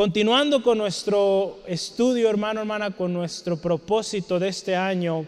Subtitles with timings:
[0.00, 5.26] Continuando con nuestro estudio, hermano, hermana, con nuestro propósito de este año,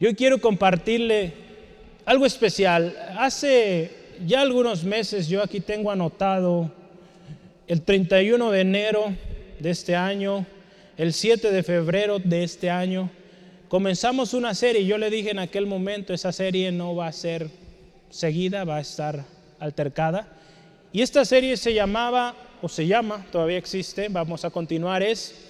[0.00, 1.34] yo quiero compartirle
[2.04, 2.96] algo especial.
[3.16, 3.92] Hace
[4.26, 6.72] ya algunos meses yo aquí tengo anotado
[7.68, 9.14] el 31 de enero
[9.60, 10.44] de este año,
[10.96, 13.08] el 7 de febrero de este año,
[13.68, 14.84] comenzamos una serie.
[14.84, 17.48] Yo le dije en aquel momento, esa serie no va a ser
[18.10, 19.24] seguida, va a estar
[19.60, 20.26] altercada.
[20.92, 25.48] Y esta serie se llamaba o se llama, todavía existe, vamos a continuar, es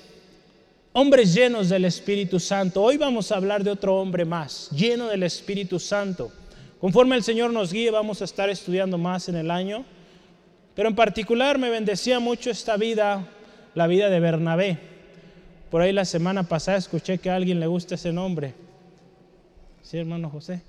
[0.93, 2.83] Hombres llenos del Espíritu Santo.
[2.83, 6.33] Hoy vamos a hablar de otro hombre más, lleno del Espíritu Santo.
[6.81, 9.85] Conforme el Señor nos guíe, vamos a estar estudiando más en el año.
[10.75, 13.29] Pero en particular me bendecía mucho esta vida,
[13.75, 14.79] la vida de Bernabé.
[15.71, 18.55] Por ahí la semana pasada escuché que a alguien le gusta ese nombre.
[19.83, 20.63] ¿Sí, hermano José?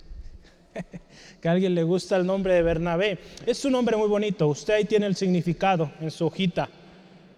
[1.41, 3.17] que a alguien le gusta el nombre de Bernabé.
[3.45, 4.47] Es un nombre muy bonito.
[4.47, 6.69] Usted ahí tiene el significado en su hojita.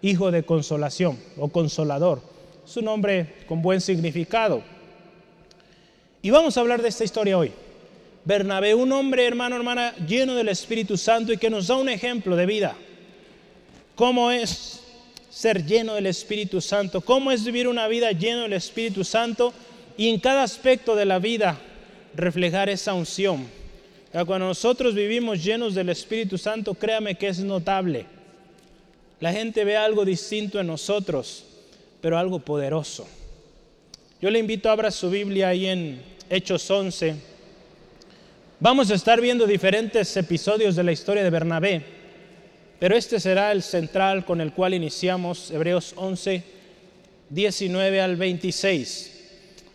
[0.02, 2.20] Hijo de consolación o consolador.
[2.64, 4.62] Es un nombre con buen significado.
[6.20, 7.52] Y vamos a hablar de esta historia hoy.
[8.24, 12.36] Bernabé, un hombre, hermano, hermana, lleno del Espíritu Santo y que nos da un ejemplo
[12.36, 12.76] de vida.
[13.96, 14.80] ¿Cómo es
[15.28, 17.00] ser lleno del Espíritu Santo?
[17.00, 19.52] ¿Cómo es vivir una vida llena del Espíritu Santo?
[19.96, 21.58] Y en cada aspecto de la vida
[22.14, 23.46] reflejar esa unción.
[24.12, 28.04] Cuando nosotros vivimos llenos del Espíritu Santo, créame que es notable.
[29.20, 31.44] La gente ve algo distinto en nosotros,
[32.00, 33.06] pero algo poderoso.
[34.20, 37.16] Yo le invito a abra su Biblia ahí en Hechos 11.
[38.60, 41.82] Vamos a estar viendo diferentes episodios de la historia de Bernabé,
[42.78, 46.42] pero este será el central con el cual iniciamos Hebreos 11,
[47.30, 49.11] 19 al 26.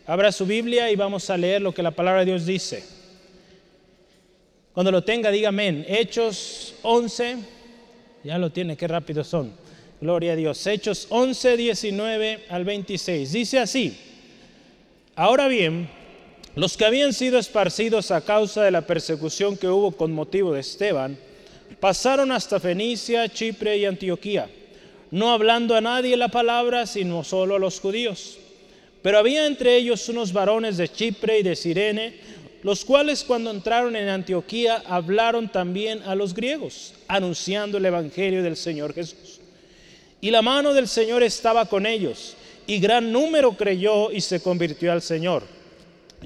[0.08, 2.82] Abra su Biblia y vamos a leer lo que la palabra de Dios dice.
[4.72, 5.86] Cuando lo tenga, diga amén.
[5.86, 7.36] Hechos 11,
[8.24, 9.52] ya lo tiene, qué rápido son.
[10.00, 10.66] Gloria a Dios.
[10.66, 13.34] Hechos 11, 19 al 26.
[13.34, 13.98] Dice así.
[15.14, 15.90] Ahora bien,
[16.56, 20.62] los que habían sido esparcidos a causa de la persecución que hubo con motivo de
[20.62, 21.18] Esteban,
[21.82, 24.50] pasaron hasta Fenicia, Chipre y Antioquía,
[25.12, 28.40] no hablando a nadie la palabra, sino solo a los judíos.
[29.08, 32.16] Pero había entre ellos unos varones de Chipre y de Sirene,
[32.62, 38.58] los cuales cuando entraron en Antioquía hablaron también a los griegos, anunciando el Evangelio del
[38.58, 39.40] Señor Jesús.
[40.20, 42.36] Y la mano del Señor estaba con ellos,
[42.68, 45.44] y gran número creyó y se convirtió al Señor.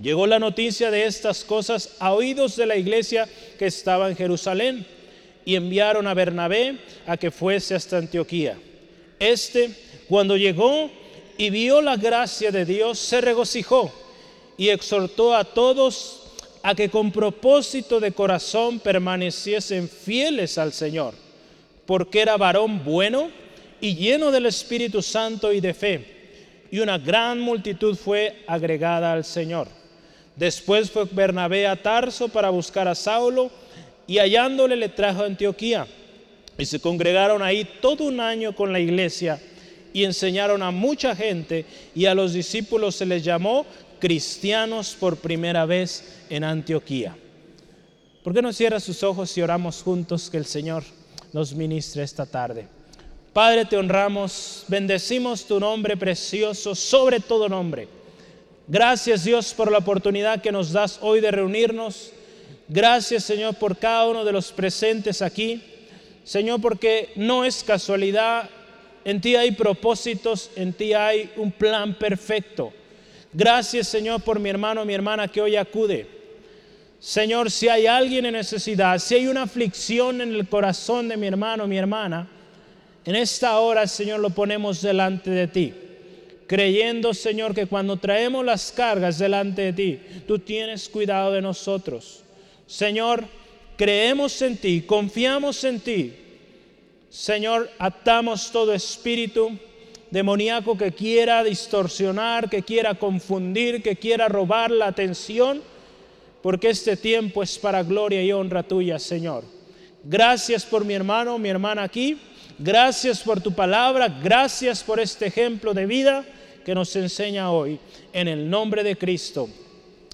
[0.02, 4.88] Llegó la noticia de estas cosas a oídos de la iglesia que estaba en Jerusalén,
[5.46, 8.58] y enviaron a Bernabé a que fuese hasta Antioquía.
[9.20, 9.70] Este,
[10.08, 10.90] cuando llegó,
[11.42, 13.92] y vio la gracia de Dios, se regocijó
[14.58, 16.22] y exhortó a todos
[16.62, 21.16] a que con propósito de corazón permaneciesen fieles al Señor,
[21.88, 23.32] porque era varón bueno
[23.80, 29.26] y lleno del Espíritu Santo y de fe, y una gran multitud fue agregada al
[29.26, 29.68] Señor.
[30.36, 33.50] Después fue Bernabé a Tarso para buscar a Saulo,
[34.06, 35.88] y hallándole le trajo a Antioquía,
[36.56, 39.42] y se congregaron ahí todo un año con la iglesia,
[39.94, 41.66] y enseñaron a mucha gente
[41.96, 43.66] y a los discípulos se les llamó
[44.00, 47.16] cristianos por primera vez en Antioquía.
[48.24, 50.84] ¿Por qué no cierra sus ojos y oramos juntos que el Señor
[51.34, 52.68] nos ministre esta tarde?
[53.34, 57.88] Padre, te honramos, bendecimos tu nombre precioso sobre todo nombre.
[58.68, 62.12] Gracias Dios por la oportunidad que nos das hoy de reunirnos.
[62.68, 65.64] Gracias Señor por cada uno de los presentes aquí.
[66.24, 68.50] Señor, porque no es casualidad
[69.06, 72.74] en ti hay propósitos, en ti hay un plan perfecto.
[73.34, 76.08] Gracias Señor por mi hermano, mi hermana que hoy acude.
[77.00, 81.26] Señor, si hay alguien en necesidad, si hay una aflicción en el corazón de mi
[81.26, 82.28] hermano, mi hermana,
[83.04, 85.74] en esta hora, Señor, lo ponemos delante de ti.
[86.46, 92.24] Creyendo, Señor, que cuando traemos las cargas delante de ti, tú tienes cuidado de nosotros.
[92.68, 93.26] Señor,
[93.78, 96.14] creemos en ti, confiamos en ti,
[97.12, 99.52] Señor, atamos todo espíritu
[100.12, 105.62] demoníaco que quiera distorsionar, que quiera confundir, que quiera robar la atención,
[106.42, 109.44] porque este tiempo es para gloria y honra tuya, Señor.
[110.06, 112.18] Gracias por mi hermano, mi hermana aquí.
[112.58, 114.08] Gracias por tu palabra.
[114.08, 116.26] Gracias por este ejemplo de vida
[116.64, 117.78] que nos enseña hoy.
[118.14, 119.50] En el nombre de Cristo.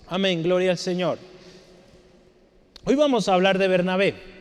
[0.08, 0.42] Amén.
[0.42, 1.20] Gloria al Señor.
[2.86, 4.37] Hoy vamos a hablar de Bernabé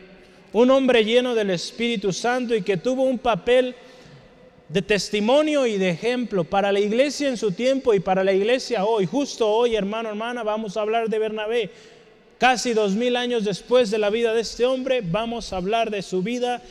[0.53, 3.75] un hombre lleno del Espíritu Santo y que tuvo un papel
[4.69, 8.85] de testimonio y de ejemplo para la iglesia en su tiempo y para la iglesia
[8.85, 9.05] hoy.
[9.05, 11.69] Justo hoy, hermano, hermana, vamos a hablar de Bernabé.
[12.37, 16.01] Casi dos mil años después de la vida de este hombre, vamos a hablar de
[16.01, 16.61] su vida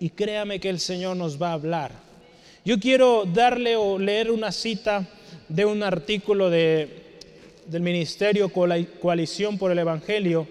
[0.00, 1.92] y créame que el Señor nos va a hablar.
[2.64, 5.06] Yo quiero darle o leer una cita
[5.48, 6.88] de un artículo de,
[7.66, 10.48] del Ministerio Coalición por el Evangelio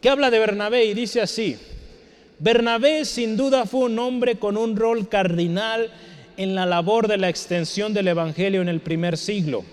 [0.00, 1.56] que habla de Bernabé y dice así,
[2.38, 5.90] Bernabé sin duda fue un hombre con un rol cardinal
[6.36, 9.64] en la labor de la extensión del Evangelio en el primer siglo.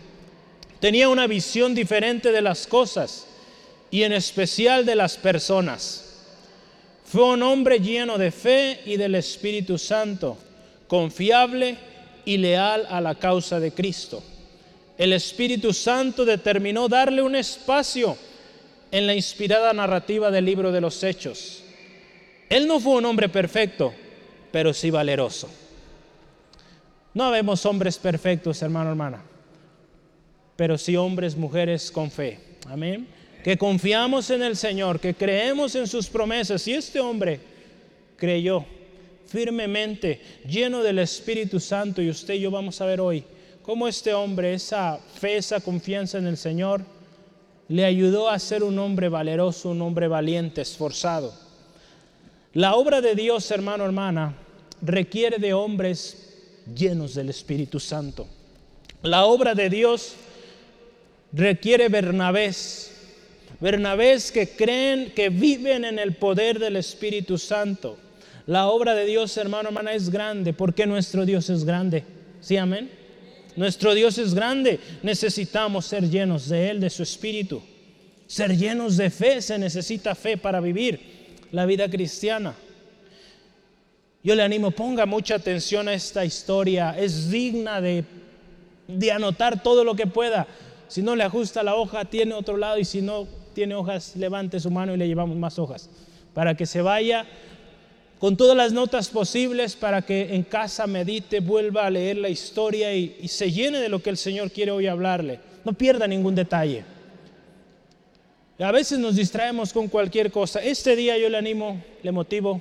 [0.79, 3.27] Tenía una visión diferente de las cosas
[3.91, 6.01] y en especial de las personas.
[7.05, 10.37] Fue un hombre lleno de fe y del Espíritu Santo,
[10.87, 11.77] confiable
[12.25, 14.23] y leal a la causa de Cristo.
[14.97, 18.17] El Espíritu Santo determinó darle un espacio
[18.95, 21.61] en la inspirada narrativa del libro de los Hechos.
[22.47, 23.93] Él no fue un hombre perfecto,
[24.53, 25.49] pero sí valeroso.
[27.13, 29.21] No vemos hombres perfectos, hermano, hermana,
[30.55, 32.39] pero sí hombres, mujeres con fe.
[32.69, 33.05] Amén.
[33.43, 36.65] Que confiamos en el Señor, que creemos en sus promesas.
[36.65, 37.41] Y este hombre
[38.15, 38.65] creyó
[39.27, 43.25] firmemente, lleno del Espíritu Santo, y usted y yo vamos a ver hoy
[43.61, 46.94] cómo este hombre, esa fe, esa confianza en el Señor,
[47.67, 51.33] le ayudó a ser un hombre valeroso, un hombre valiente, esforzado.
[52.53, 54.35] La obra de Dios, hermano, hermana,
[54.81, 56.35] requiere de hombres
[56.73, 58.27] llenos del Espíritu Santo.
[59.01, 60.15] La obra de Dios
[61.33, 62.91] requiere Bernabés,
[63.59, 67.97] Bernabés que creen, que viven en el poder del Espíritu Santo.
[68.47, 70.53] La obra de Dios, hermano, hermana, es grande.
[70.53, 72.03] porque nuestro Dios es grande?
[72.41, 72.91] ¿Sí, amén?
[73.55, 74.79] Nuestro Dios es grande.
[75.03, 77.61] Necesitamos ser llenos de Él, de su Espíritu.
[78.27, 79.41] Ser llenos de fe.
[79.41, 80.99] Se necesita fe para vivir
[81.51, 82.55] la vida cristiana.
[84.23, 86.95] Yo le animo, ponga mucha atención a esta historia.
[86.97, 88.03] Es digna de,
[88.87, 90.47] de anotar todo lo que pueda.
[90.87, 92.77] Si no le ajusta la hoja, tiene otro lado.
[92.77, 95.89] Y si no tiene hojas, levante su mano y le llevamos más hojas.
[96.33, 97.25] Para que se vaya
[98.25, 102.91] con todas las notas posibles para que en casa medite, vuelva a leer la historia
[102.91, 105.39] y, se llene de lo que el Señor quiere hoy hablarle.
[105.63, 106.83] No pierda ningún detalle.
[108.57, 110.59] A veces nos distraemos con cualquier cosa.
[110.59, 112.59] Este día yo le animo, le motivo,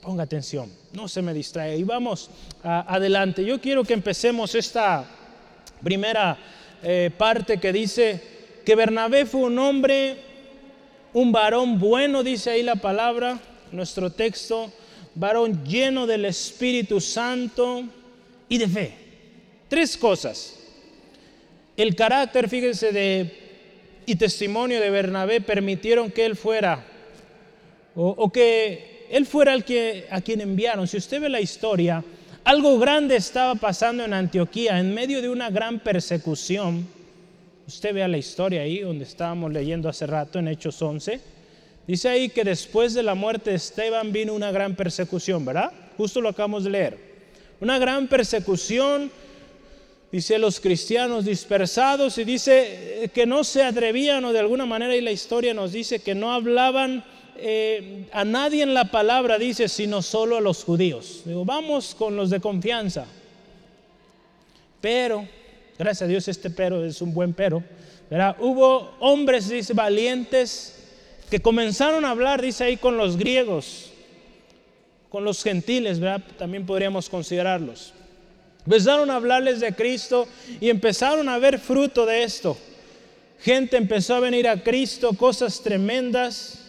[0.00, 1.76] ponga atención, no se me distrae.
[1.76, 2.30] Y vamos
[2.62, 3.44] adelante.
[3.44, 5.04] Yo quiero que empecemos esta
[5.84, 6.38] primera
[6.82, 8.22] eh, parte que dice
[8.64, 10.16] que Bernabé fue un hombre,
[11.12, 13.38] un varón bueno, dice ahí la palabra,
[13.72, 14.72] nuestro texto,
[15.16, 17.84] varón lleno del Espíritu Santo
[18.48, 18.92] y de fe.
[19.68, 20.58] Tres cosas.
[21.76, 23.32] El carácter, fíjense, de,
[24.06, 26.84] y testimonio de Bernabé permitieron que él fuera,
[27.94, 30.86] o que él fuera el que, a quien enviaron.
[30.86, 32.02] Si usted ve la historia,
[32.44, 36.86] algo grande estaba pasando en Antioquía en medio de una gran persecución.
[37.66, 41.35] Usted vea la historia ahí donde estábamos leyendo hace rato en Hechos 11.
[41.86, 45.72] Dice ahí que después de la muerte de Esteban vino una gran persecución, ¿verdad?
[45.96, 46.98] Justo lo acabamos de leer.
[47.60, 49.10] Una gran persecución,
[50.10, 55.00] dice los cristianos dispersados y dice que no se atrevían o de alguna manera y
[55.00, 57.04] la historia nos dice que no hablaban
[57.38, 61.22] eh, a nadie en la palabra dice, sino solo a los judíos.
[61.24, 63.06] Digo, vamos con los de confianza.
[64.80, 65.26] Pero,
[65.78, 67.62] gracias a Dios este pero es un buen pero,
[68.38, 70.75] hubo hombres, valientes,
[71.30, 73.90] que comenzaron a hablar, dice ahí, con los griegos,
[75.08, 76.22] con los gentiles, ¿verdad?
[76.38, 77.92] También podríamos considerarlos.
[78.64, 80.26] Empezaron a hablarles de Cristo
[80.60, 82.56] y empezaron a ver fruto de esto.
[83.40, 86.60] Gente empezó a venir a Cristo, cosas tremendas.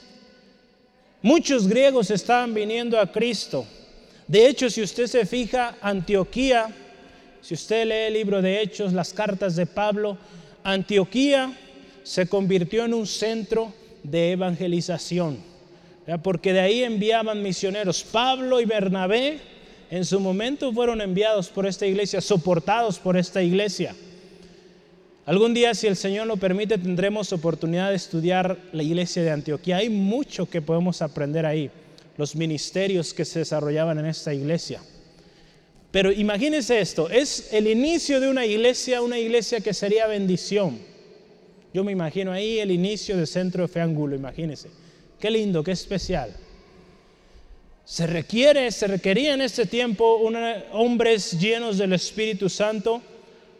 [1.21, 3.65] Muchos griegos estaban viniendo a Cristo.
[4.27, 6.67] De hecho, si usted se fija, Antioquía,
[7.41, 10.17] si usted lee el libro de Hechos, las cartas de Pablo,
[10.63, 11.57] Antioquía
[12.03, 13.73] se convirtió en un centro
[14.09, 15.37] de evangelización,
[16.23, 18.03] porque de ahí enviaban misioneros.
[18.03, 19.39] Pablo y Bernabé
[19.89, 23.95] en su momento fueron enviados por esta iglesia, soportados por esta iglesia.
[25.25, 29.77] Algún día, si el Señor lo permite, tendremos oportunidad de estudiar la iglesia de Antioquía.
[29.77, 31.69] Hay mucho que podemos aprender ahí,
[32.15, 34.81] los ministerios que se desarrollaban en esta iglesia.
[35.91, 40.79] Pero imagínense esto, es el inicio de una iglesia, una iglesia que sería bendición.
[41.73, 44.69] Yo me imagino ahí el inicio del centro de fe angulo, imagínense.
[45.19, 46.35] Qué lindo, qué especial.
[47.85, 50.19] Se requiere, se requería en este tiempo
[50.73, 53.01] hombres llenos del Espíritu Santo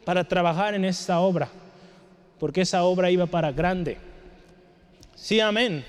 [0.04, 1.50] para trabajar en esta obra,
[2.40, 3.98] porque esa obra iba para grande.
[5.16, 5.86] Sí, amén.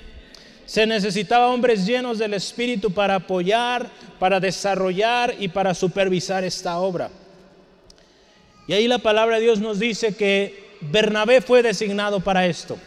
[0.67, 7.11] Se necesitaba hombres llenos del Espíritu para apoyar, para desarrollar y para supervisar esta obra.
[8.67, 12.79] Y ahí la palabra de Dios nos dice que Bernabé fue designado para esto.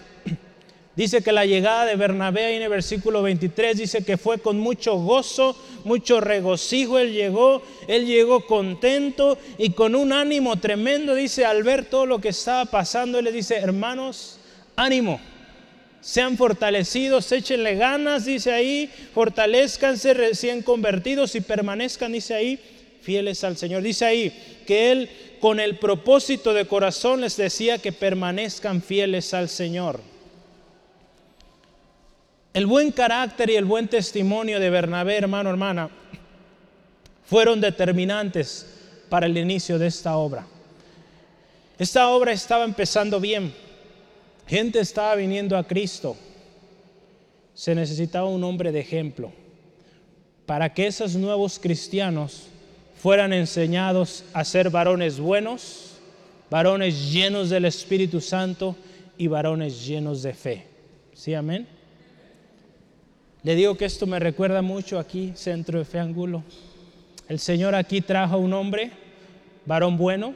[0.96, 4.96] Dice que la llegada de Bernabé en el versículo 23 dice que fue con mucho
[4.96, 5.56] gozo,
[5.86, 7.00] mucho regocijo.
[7.00, 11.16] Él llegó, él llegó contento y con un ánimo tremendo.
[11.16, 14.38] Dice, al ver todo lo que estaba pasando, él le dice, hermanos,
[14.76, 15.22] ánimo,
[16.02, 22.60] sean fortalecidos, échenle ganas, dice ahí, fortalezcanse recién convertidos y permanezcan, dice ahí,
[23.02, 23.82] fieles al Señor.
[23.82, 29.50] Dice ahí que él con el propósito de corazón les decía que permanezcan fieles al
[29.50, 30.00] Señor.
[32.54, 35.90] El buen carácter y el buen testimonio de Bernabé, hermano, hermana,
[37.26, 38.68] fueron determinantes
[39.10, 40.46] para el inicio de esta obra.
[41.80, 43.54] Esta obra estaba empezando bien.
[44.46, 46.18] Gente estaba viniendo a Cristo.
[47.54, 49.32] Se necesitaba un hombre de ejemplo
[50.46, 52.51] para que esos nuevos cristianos
[53.02, 55.94] fueran enseñados a ser varones buenos,
[56.52, 58.76] varones llenos del Espíritu Santo
[59.18, 60.68] y varones llenos de fe.
[61.14, 61.68] ¿Sí, amén?
[63.42, 66.44] Le digo que esto me recuerda mucho aquí, Centro de Fe Angulo.
[67.28, 68.92] El Señor aquí trajo a un hombre,
[69.66, 70.36] varón bueno,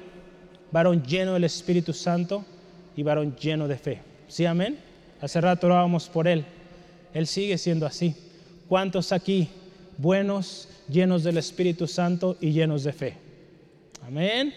[0.72, 2.44] varón lleno del Espíritu Santo
[2.96, 4.00] y varón lleno de fe.
[4.28, 4.80] ¿Sí, amén?
[5.22, 6.44] Hace rato orábamos por él.
[7.14, 8.16] Él sigue siendo así.
[8.68, 9.50] ¿Cuántos aquí
[9.98, 13.18] buenos, llenos del Espíritu Santo y llenos de fe?
[14.06, 14.54] Amén.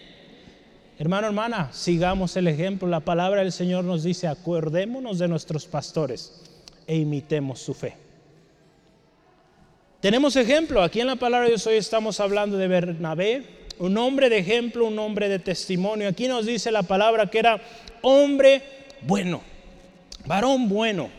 [0.97, 2.87] Hermano, hermana, sigamos el ejemplo.
[2.87, 6.41] La palabra del Señor nos dice, acordémonos de nuestros pastores
[6.85, 7.95] e imitemos su fe.
[10.01, 13.43] Tenemos ejemplo, aquí en la palabra de Dios hoy estamos hablando de Bernabé,
[13.79, 16.07] un hombre de ejemplo, un hombre de testimonio.
[16.07, 17.61] Aquí nos dice la palabra que era
[18.01, 18.61] hombre
[19.01, 19.41] bueno,
[20.25, 21.18] varón bueno.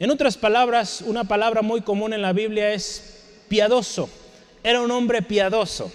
[0.00, 4.08] En otras palabras, una palabra muy común en la Biblia es piadoso.
[4.62, 5.90] Era un hombre piadoso.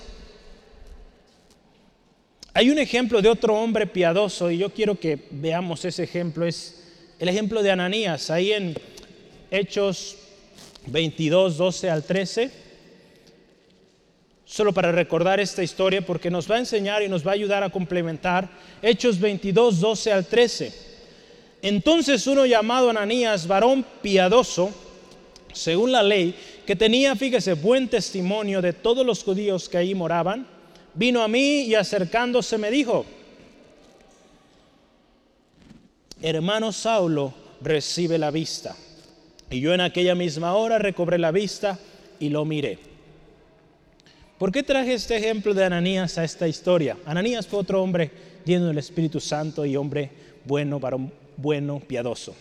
[2.54, 6.46] Hay un ejemplo de otro hombre piadoso y yo quiero que veamos ese ejemplo.
[6.46, 6.84] Es
[7.18, 8.76] el ejemplo de Ananías, ahí en
[9.50, 10.18] Hechos
[10.88, 12.52] 22, 12 al 13.
[14.44, 17.64] Solo para recordar esta historia porque nos va a enseñar y nos va a ayudar
[17.64, 18.50] a complementar.
[18.82, 20.93] Hechos 22, 12 al 13.
[21.64, 24.70] Entonces uno llamado Ananías, varón piadoso,
[25.54, 30.46] según la ley, que tenía, fíjese, buen testimonio de todos los judíos que ahí moraban,
[30.94, 33.06] vino a mí y acercándose me dijo,
[36.22, 38.76] hermano Saulo, recibe la vista.
[39.50, 41.80] Y yo en aquella misma hora recobré la vista
[42.20, 42.78] y lo miré.
[44.38, 46.98] ¿Por qué traje este ejemplo de Ananías a esta historia?
[47.06, 48.12] Ananías fue otro hombre
[48.44, 50.12] lleno del Espíritu Santo y hombre
[50.44, 52.36] bueno, varón bueno, piadoso.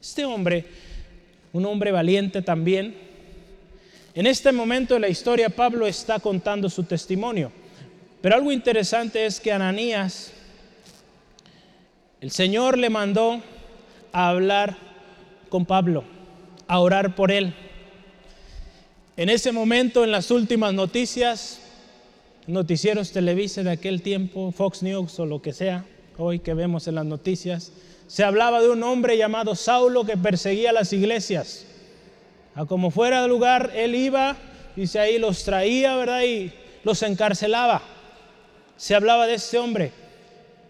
[0.00, 0.64] Este hombre,
[1.52, 2.94] un hombre valiente también.
[4.14, 7.52] En este momento de la historia Pablo está contando su testimonio.
[8.20, 10.32] Pero algo interesante es que Ananías,
[12.20, 13.42] el Señor le mandó
[14.12, 14.76] a hablar
[15.48, 16.04] con Pablo
[16.68, 17.54] a orar por él.
[19.16, 21.60] En ese momento, en las últimas noticias,
[22.46, 25.84] noticieros Televisa de aquel tiempo, Fox News o lo que sea,
[26.18, 27.72] hoy que vemos en las noticias,
[28.06, 31.66] se hablaba de un hombre llamado Saulo que perseguía las iglesias.
[32.54, 34.36] A como fuera de lugar, él iba,
[34.74, 36.22] dice ahí, los traía, ¿verdad?
[36.22, 36.52] Y
[36.84, 37.82] los encarcelaba.
[38.76, 39.92] Se hablaba de ese hombre.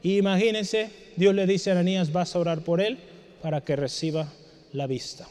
[0.02, 2.98] Y imagínense, Dios le dice a Ananías, vas a orar por él
[3.42, 4.28] para que reciba
[4.72, 5.26] la vista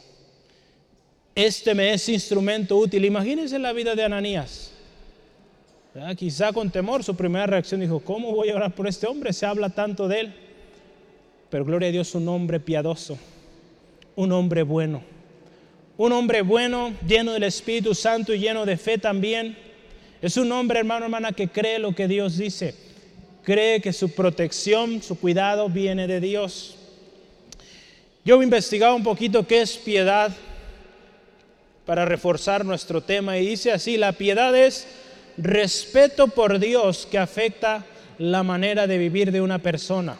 [1.36, 3.04] este me es instrumento útil.
[3.04, 4.72] Imagínense la vida de Ananías.
[6.16, 9.32] Quizá con temor su primera reacción dijo, ¿cómo voy a orar por este hombre?
[9.32, 10.34] Se habla tanto de él.
[11.56, 13.18] Pero gloria a Dios, un hombre piadoso,
[14.14, 15.02] un hombre bueno.
[15.96, 19.56] Un hombre bueno, lleno del Espíritu Santo y lleno de fe también.
[20.20, 22.74] Es un hombre, hermano, hermana, que cree lo que Dios dice.
[23.42, 26.76] Cree que su protección, su cuidado viene de Dios.
[28.22, 30.36] Yo he investigado un poquito qué es piedad
[31.86, 34.86] para reforzar nuestro tema y dice así, la piedad es
[35.38, 37.86] respeto por Dios que afecta
[38.18, 40.18] la manera de vivir de una persona.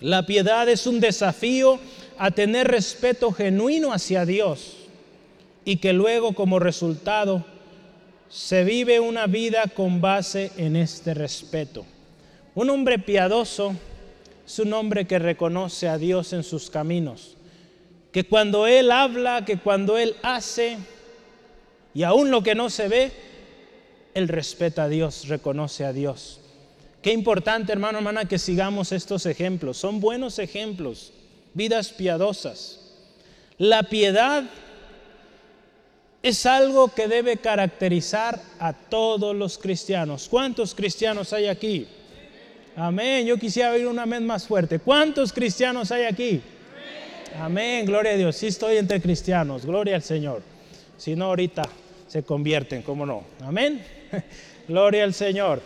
[0.00, 1.78] La piedad es un desafío
[2.18, 4.76] a tener respeto genuino hacia Dios
[5.64, 7.44] y que luego como resultado
[8.28, 11.86] se vive una vida con base en este respeto.
[12.54, 13.74] Un hombre piadoso
[14.46, 17.34] es un hombre que reconoce a Dios en sus caminos
[18.14, 20.78] que cuando Él habla, que cuando Él hace,
[21.94, 23.10] y aún lo que no se ve,
[24.14, 26.38] Él respeta a Dios, reconoce a Dios.
[27.04, 29.76] Qué importante, hermano, hermana, que sigamos estos ejemplos.
[29.76, 31.12] Son buenos ejemplos,
[31.52, 32.80] vidas piadosas.
[33.58, 34.44] La piedad
[36.22, 40.28] es algo que debe caracterizar a todos los cristianos.
[40.30, 41.86] ¿Cuántos cristianos hay aquí?
[42.74, 43.26] Amén.
[43.26, 44.78] Yo quisiera oír una vez más fuerte.
[44.78, 46.40] ¿Cuántos cristianos hay aquí?
[47.38, 48.34] Amén, gloria a Dios.
[48.34, 50.40] Sí estoy entre cristianos, gloria al Señor.
[50.96, 51.64] Si no, ahorita
[52.08, 53.24] se convierten, ¿cómo no?
[53.42, 53.84] Amén.
[54.66, 55.60] Gloria al Señor.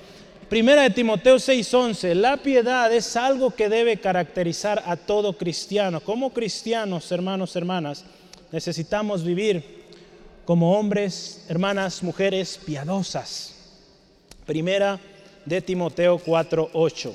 [0.49, 6.01] Primera de Timoteo 6:11, la piedad es algo que debe caracterizar a todo cristiano.
[6.01, 8.05] Como cristianos, hermanos, hermanas,
[8.51, 9.85] necesitamos vivir
[10.47, 13.57] como hombres, hermanas, mujeres piadosas.
[14.47, 14.99] Primera
[15.45, 17.15] de Timoteo 4:8.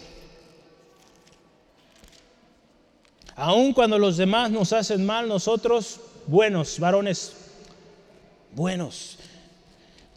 [3.36, 7.34] Aun cuando los demás nos hacen mal, nosotros, buenos, varones,
[8.52, 9.18] buenos.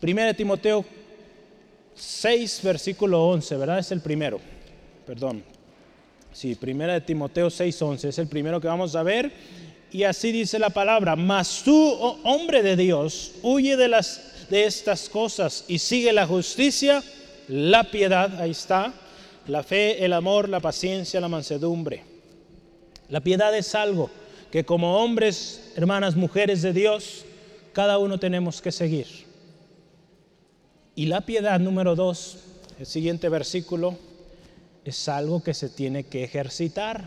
[0.01, 0.85] Primera de Timoteo
[1.97, 3.79] 6, versículo 11, ¿verdad?
[3.79, 4.41] Es el primero.
[5.07, 5.43] Perdón.
[6.33, 9.33] Sí, primera de Timoteo 6, 11 es el primero que vamos a ver.
[9.91, 14.65] Y así dice la palabra, mas tú, oh hombre de Dios, huye de, las, de
[14.65, 17.03] estas cosas y sigue la justicia,
[17.49, 18.93] la piedad, ahí está,
[19.47, 22.03] la fe, el amor, la paciencia, la mansedumbre.
[23.09, 24.11] La piedad es algo
[24.51, 27.25] que como hombres, hermanas, mujeres de Dios,
[27.73, 29.26] cada uno tenemos que seguir.
[30.99, 32.39] Y la piedad número dos,
[32.81, 33.99] el siguiente versículo,
[34.83, 37.05] es algo que se tiene que ejercitar.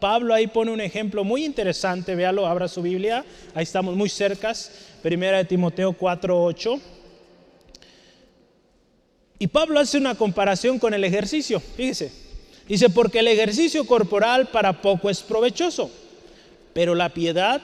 [0.00, 3.24] Pablo ahí pone un ejemplo muy interesante, véalo, abra su Biblia,
[3.54, 4.72] ahí estamos muy cercas,
[5.02, 6.80] primera de Timoteo 4:8.
[9.38, 12.10] Y Pablo hace una comparación con el ejercicio, fíjese.
[12.66, 15.92] Dice, porque el ejercicio corporal para poco es provechoso,
[16.72, 17.62] pero la piedad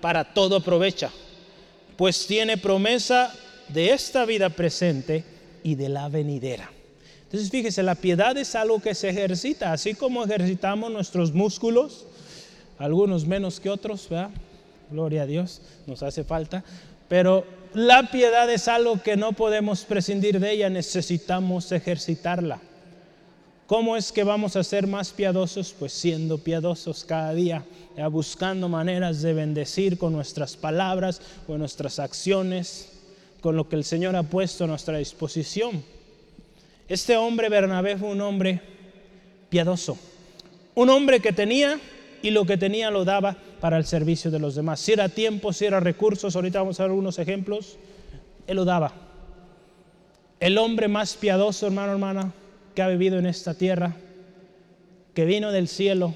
[0.00, 1.10] para todo aprovecha,
[1.96, 3.34] pues tiene promesa
[3.68, 5.24] de esta vida presente
[5.62, 6.70] y de la venidera.
[7.24, 12.06] Entonces fíjese, la piedad es algo que se ejercita, así como ejercitamos nuestros músculos,
[12.78, 14.30] algunos menos que otros, ¿verdad?
[14.90, 16.62] Gloria a Dios, nos hace falta,
[17.08, 17.44] pero
[17.74, 22.60] la piedad es algo que no podemos prescindir de ella, necesitamos ejercitarla.
[23.66, 25.74] ¿Cómo es que vamos a ser más piadosos?
[25.76, 27.64] Pues siendo piadosos cada día,
[28.12, 32.92] buscando maneras de bendecir con nuestras palabras, con nuestras acciones,
[33.40, 35.82] con lo que el Señor ha puesto a nuestra disposición.
[36.88, 38.60] Este hombre Bernabé fue un hombre
[39.48, 39.98] piadoso,
[40.74, 41.80] un hombre que tenía
[42.22, 44.80] y lo que tenía lo daba para el servicio de los demás.
[44.80, 47.76] Si era tiempo, si era recursos, ahorita vamos a ver algunos ejemplos,
[48.46, 48.92] él lo daba.
[50.38, 52.32] El hombre más piadoso, hermano, hermana,
[52.74, 53.96] que ha vivido en esta tierra,
[55.14, 56.14] que vino del cielo,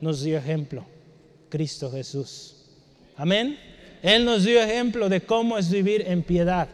[0.00, 0.84] nos dio ejemplo,
[1.50, 2.56] Cristo Jesús.
[3.16, 3.58] Amén.
[4.04, 6.68] Él nos dio ejemplo de cómo es vivir en piedad.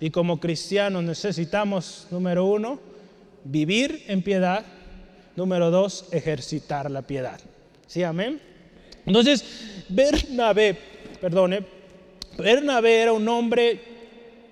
[0.00, 2.80] Y como cristianos necesitamos, número uno,
[3.44, 4.64] vivir en piedad.
[5.36, 7.38] Número dos, ejercitar la piedad.
[7.86, 8.40] ¿Sí, amén?
[9.06, 9.44] Entonces,
[9.88, 10.76] Bernabé,
[11.20, 11.62] perdone,
[12.36, 13.80] Bernabé era un hombre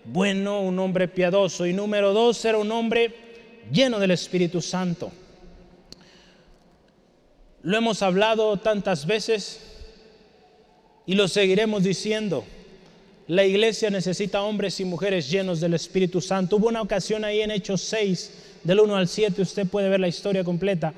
[0.05, 1.67] bueno, un hombre piadoso.
[1.67, 3.13] Y número dos, era un hombre
[3.73, 5.11] lleno del Espíritu Santo.
[7.63, 9.74] Lo hemos hablado tantas veces
[11.07, 12.45] y lo seguiremos diciendo.
[13.27, 16.57] La iglesia necesita hombres y mujeres llenos del Espíritu Santo.
[16.57, 18.31] Hubo una ocasión ahí en Hechos 6,
[18.65, 20.93] del 1 al 7, usted puede ver la historia completa,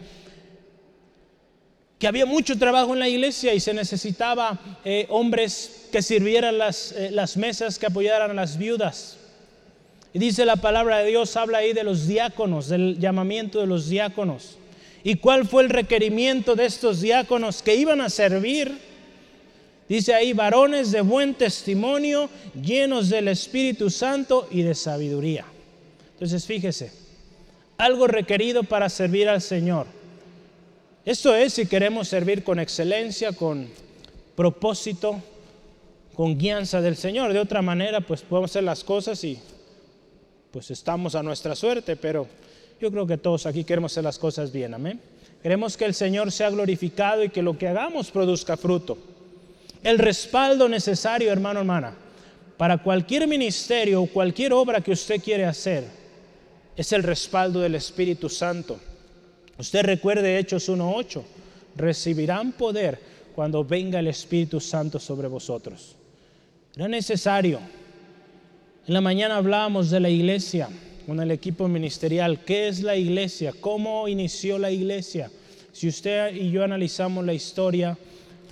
[1.99, 6.92] que había mucho trabajo en la iglesia y se necesitaba eh, hombres que sirvieran las,
[6.92, 9.19] eh, las mesas, que apoyaran a las viudas.
[10.12, 13.88] Y dice la palabra de Dios, habla ahí de los diáconos, del llamamiento de los
[13.88, 14.59] diáconos.
[15.05, 18.79] ¿Y cuál fue el requerimiento de estos diáconos que iban a servir?
[19.88, 22.29] Dice ahí, varones de buen testimonio,
[22.61, 25.44] llenos del Espíritu Santo y de sabiduría.
[26.14, 26.90] Entonces fíjese,
[27.79, 29.87] algo requerido para servir al Señor.
[31.05, 33.68] Esto es si queremos servir con excelencia, con
[34.35, 35.22] propósito,
[36.14, 37.33] con guianza del Señor.
[37.33, 39.38] De otra manera, pues podemos hacer las cosas y
[40.51, 42.27] pues estamos a nuestra suerte, pero
[42.81, 45.01] yo creo que todos aquí queremos hacer las cosas bien, amén.
[45.42, 48.99] Queremos que el Señor sea glorificado y que lo que hagamos produzca fruto.
[49.87, 51.94] El respaldo necesario, hermano, hermana,
[52.57, 55.85] para cualquier ministerio o cualquier obra que usted quiere hacer,
[56.77, 58.81] es el respaldo del Espíritu Santo.
[59.57, 61.22] Usted recuerde Hechos 1.8,
[61.77, 62.99] recibirán poder
[63.33, 65.94] cuando venga el Espíritu Santo sobre vosotros.
[66.75, 67.61] Era necesario.
[68.88, 70.68] En la mañana hablábamos de la iglesia
[71.07, 72.40] con el equipo ministerial.
[72.44, 73.55] ¿Qué es la iglesia?
[73.61, 75.31] ¿Cómo inició la iglesia?
[75.70, 77.96] Si usted y yo analizamos la historia,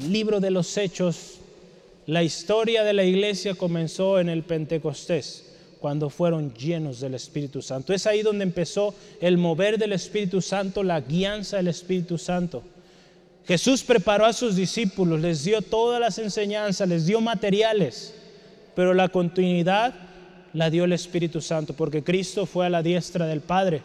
[0.08, 1.38] libro de los Hechos,
[2.06, 7.92] la historia de la iglesia comenzó en el Pentecostés, cuando fueron llenos del Espíritu Santo.
[7.92, 12.62] Es ahí donde empezó el mover del Espíritu Santo, la guianza del Espíritu Santo.
[13.46, 18.14] Jesús preparó a sus discípulos, les dio todas las enseñanzas, les dio materiales,
[18.74, 19.94] pero la continuidad
[20.54, 23.82] la dio el Espíritu Santo, porque Cristo fue a la diestra del Padre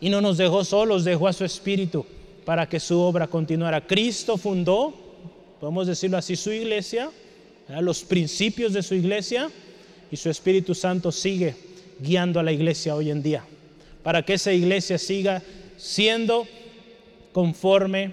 [0.00, 2.04] y no nos dejó solos, dejó a su Espíritu
[2.44, 3.80] para que su obra continuara.
[3.80, 4.92] Cristo fundó,
[5.62, 7.08] podemos decirlo así, su iglesia,
[7.68, 9.48] los principios de su iglesia,
[10.10, 11.54] y su Espíritu Santo sigue
[12.00, 13.44] guiando a la iglesia hoy en día,
[14.02, 15.40] para que esa iglesia siga
[15.76, 16.48] siendo
[17.32, 18.12] conforme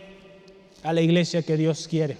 [0.83, 2.17] a la iglesia que Dios quiere.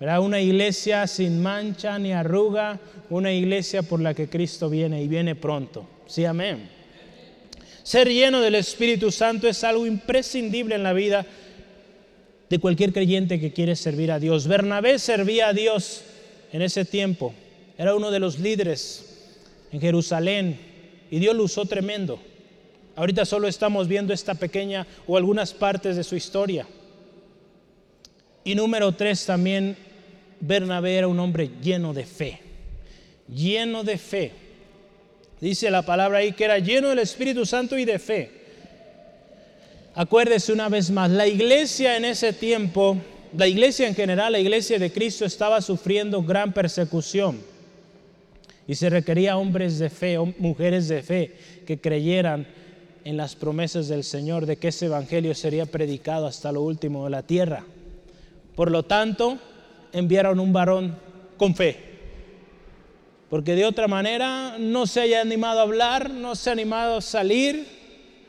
[0.00, 5.36] Una iglesia sin mancha ni arruga, una iglesia por la que Cristo viene y viene
[5.36, 5.88] pronto.
[6.08, 6.68] Sí, amén.
[7.84, 11.24] Ser lleno del Espíritu Santo es algo imprescindible en la vida
[12.48, 14.46] de cualquier creyente que quiere servir a Dios.
[14.46, 16.02] Bernabé servía a Dios
[16.52, 17.34] en ese tiempo.
[17.76, 19.04] Era uno de los líderes
[19.70, 20.58] en Jerusalén
[21.10, 22.18] y Dios lo usó tremendo.
[22.96, 26.66] Ahorita solo estamos viendo esta pequeña o algunas partes de su historia.
[28.44, 29.76] Y número tres, también
[30.40, 32.40] Bernabé era un hombre lleno de fe,
[33.28, 34.32] lleno de fe.
[35.40, 38.37] Dice la palabra ahí que era lleno del Espíritu Santo y de fe.
[39.98, 42.96] Acuérdese una vez más, la iglesia en ese tiempo,
[43.36, 47.40] la iglesia en general, la iglesia de Cristo estaba sufriendo gran persecución.
[48.68, 51.34] Y se requería hombres de fe, mujeres de fe,
[51.66, 52.46] que creyeran
[53.02, 57.10] en las promesas del Señor de que ese evangelio sería predicado hasta lo último de
[57.10, 57.64] la tierra.
[58.54, 59.36] Por lo tanto,
[59.92, 60.96] enviaron un varón
[61.36, 61.76] con fe.
[63.28, 67.02] Porque de otra manera no se haya animado a hablar, no se ha animado a
[67.02, 67.77] salir.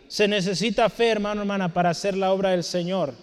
[0.10, 3.14] Se necesita fe, hermano, hermana, para hacer la obra del Señor.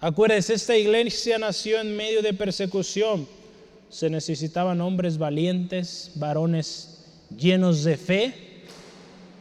[0.00, 3.26] Acuérdense, esta iglesia nació en medio de persecución.
[3.88, 8.34] Se necesitaban hombres valientes, varones llenos de fe,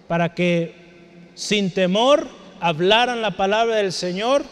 [0.07, 0.73] para que
[1.35, 2.25] sin temor
[2.61, 4.45] hablaran la palabra del Señor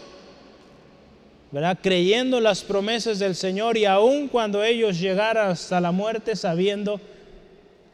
[1.82, 7.00] Creyendo las promesas del Señor y aun cuando ellos llegaran hasta la muerte sabiendo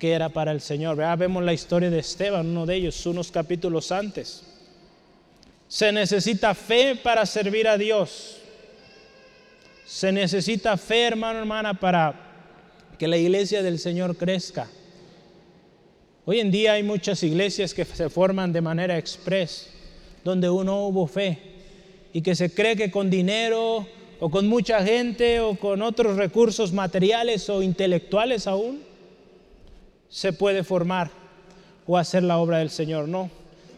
[0.01, 0.97] que era para el Señor.
[1.15, 4.41] Vemos la historia de Esteban, uno de ellos, unos capítulos antes.
[5.67, 8.37] Se necesita fe para servir a Dios.
[9.85, 12.15] Se necesita fe, hermano, hermana, para
[12.97, 14.67] que la iglesia del Señor crezca.
[16.25, 19.69] Hoy en día hay muchas iglesias que se forman de manera express,
[20.23, 21.37] donde uno hubo fe
[22.11, 23.85] y que se cree que con dinero
[24.19, 28.89] o con mucha gente o con otros recursos materiales o intelectuales aún
[30.11, 31.09] se puede formar
[31.87, 33.07] o hacer la obra del Señor.
[33.07, 33.31] No,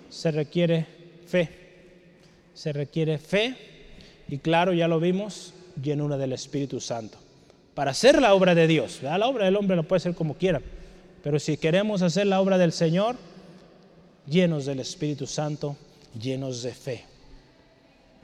[0.09, 0.85] se requiere
[1.25, 1.49] fe.
[2.53, 3.55] Se requiere fe
[4.27, 7.17] y claro, ya lo vimos, llenura del Espíritu Santo.
[7.73, 10.61] Para hacer la obra de Dios, la obra del hombre lo puede hacer como quiera,
[11.23, 13.15] pero si queremos hacer la obra del Señor,
[14.27, 15.75] llenos del Espíritu Santo,
[16.19, 17.05] llenos de fe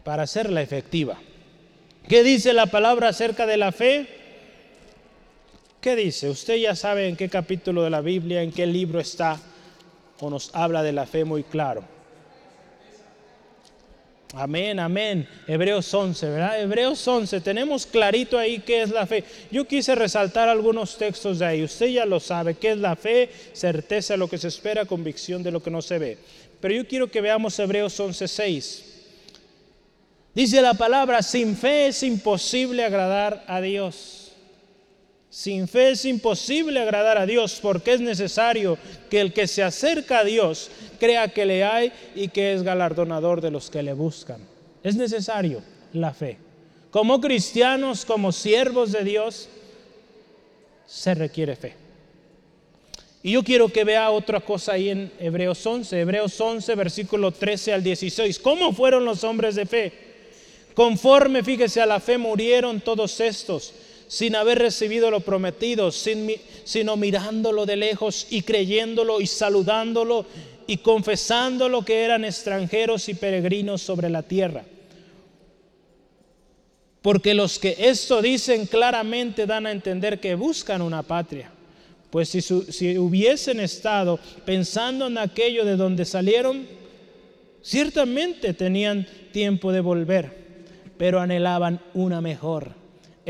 [0.03, 1.17] para hacerla efectiva.
[2.07, 4.07] ¿Qué dice la palabra acerca de la fe?
[5.81, 6.29] ¿Qué dice?
[6.29, 9.39] Usted ya sabe en qué capítulo de la Biblia, en qué libro está,
[10.19, 11.83] o nos habla de la fe muy claro.
[14.33, 15.27] Amén, amén.
[15.47, 16.61] Hebreos 11, ¿verdad?
[16.61, 19.23] Hebreos 11, tenemos clarito ahí qué es la fe.
[19.49, 21.63] Yo quise resaltar algunos textos de ahí.
[21.63, 25.41] Usted ya lo sabe, qué es la fe, certeza de lo que se espera, convicción
[25.41, 26.17] de lo que no se ve.
[26.59, 28.85] Pero yo quiero que veamos Hebreos 11, 6.
[30.35, 34.18] Dice la palabra, sin fe es imposible agradar a Dios.
[35.29, 38.77] Sin fe es imposible agradar a Dios porque es necesario
[39.09, 43.39] que el que se acerca a Dios crea que le hay y que es galardonador
[43.39, 44.41] de los que le buscan.
[44.83, 45.61] Es necesario
[45.93, 46.37] la fe.
[46.89, 49.49] Como cristianos, como siervos de Dios,
[50.87, 51.75] se requiere fe.
[53.21, 57.73] Y yo quiero que vea otra cosa ahí en Hebreos 11, Hebreos 11, versículo 13
[57.73, 58.39] al 16.
[58.39, 59.91] ¿Cómo fueron los hombres de fe?
[60.73, 63.73] Conforme, fíjese, a la fe murieron todos estos,
[64.09, 70.25] sin haber recibido lo prometido, sino mirándolo de lejos y creyéndolo y saludándolo
[70.67, 74.65] y confesándolo que eran extranjeros y peregrinos sobre la tierra.
[77.01, 81.49] Porque los que esto dicen claramente dan a entender que buscan una patria.
[82.09, 86.67] Pues si, si hubiesen estado pensando en aquello de donde salieron,
[87.61, 90.39] ciertamente tenían tiempo de volver
[90.99, 92.78] pero anhelaban una mejor.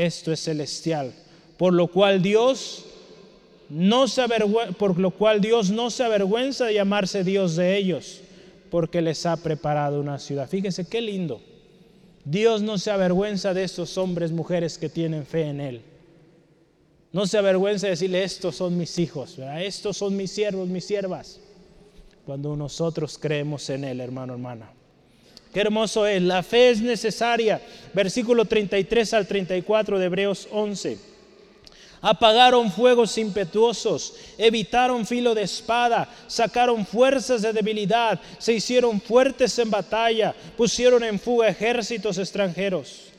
[0.00, 1.12] Esto es celestial.
[1.58, 2.86] Por lo cual Dios
[3.68, 4.22] no se
[4.78, 8.22] por lo cual Dios no se avergüenza de llamarse Dios de ellos,
[8.70, 10.48] porque les ha preparado una ciudad.
[10.48, 11.42] Fíjese qué lindo.
[12.24, 15.82] Dios no se avergüenza de estos hombres, mujeres que tienen fe en Él.
[17.12, 21.40] No se avergüenza de decirle, estos son mis hijos, estos son mis siervos, mis siervas.
[22.24, 24.79] Cuando nosotros creemos en Él, hermano, hermana.
[25.52, 26.22] Qué hermoso es.
[26.22, 27.60] La fe es necesaria.
[27.92, 31.10] Versículo 33 al 34 de Hebreos 11.
[32.02, 39.70] Apagaron fuegos impetuosos, evitaron filo de espada, sacaron fuerzas de debilidad, se hicieron fuertes en
[39.70, 43.10] batalla, pusieron en fuga ejércitos extranjeros.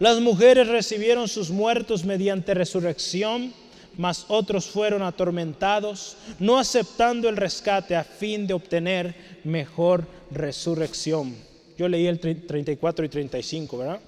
[0.00, 3.54] Las mujeres recibieron sus muertos mediante resurrección,
[3.96, 11.36] mas otros fueron atormentados, no aceptando el rescate a fin de obtener mejor resurrección.
[11.76, 14.00] Yo leí el 34 y 35, ¿verdad?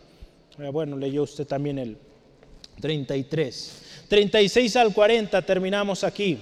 [0.72, 1.96] Bueno, leyó usted también el
[2.81, 3.83] 33.
[4.09, 6.38] 36 al 40 terminamos aquí.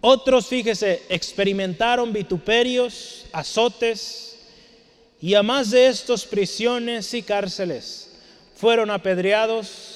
[0.00, 4.38] Otros, fíjese, experimentaron vituperios, azotes
[5.20, 8.12] y a más de estos prisiones y cárceles.
[8.54, 9.95] Fueron apedreados,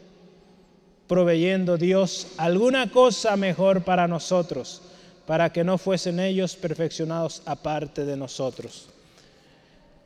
[1.11, 4.81] proveyendo Dios alguna cosa mejor para nosotros,
[5.27, 8.87] para que no fuesen ellos perfeccionados aparte de nosotros.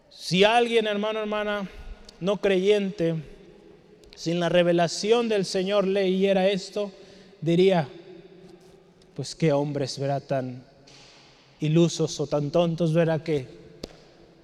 [0.10, 1.70] Si alguien, hermano, hermana,
[2.20, 3.14] no creyente,
[4.16, 6.92] sin la revelación del Señor leyera esto,
[7.40, 7.88] diría,
[9.16, 10.64] pues qué hombres, verá, tan
[11.60, 13.46] ilusos o tan tontos, verá, que,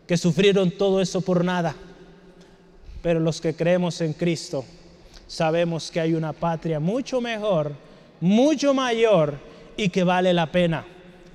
[0.05, 1.75] que sufrieron todo eso por nada.
[3.01, 4.63] Pero los que creemos en Cristo,
[5.31, 7.71] sabemos que hay una patria mucho mejor,
[8.19, 9.39] mucho mayor
[9.77, 10.85] y que vale la pena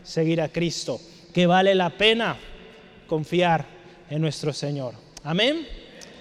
[0.03, 1.01] seguir a Cristo,
[1.33, 2.37] que vale la pena
[3.07, 3.65] confiar
[4.11, 4.93] en nuestro Señor.
[5.25, 5.67] Amén.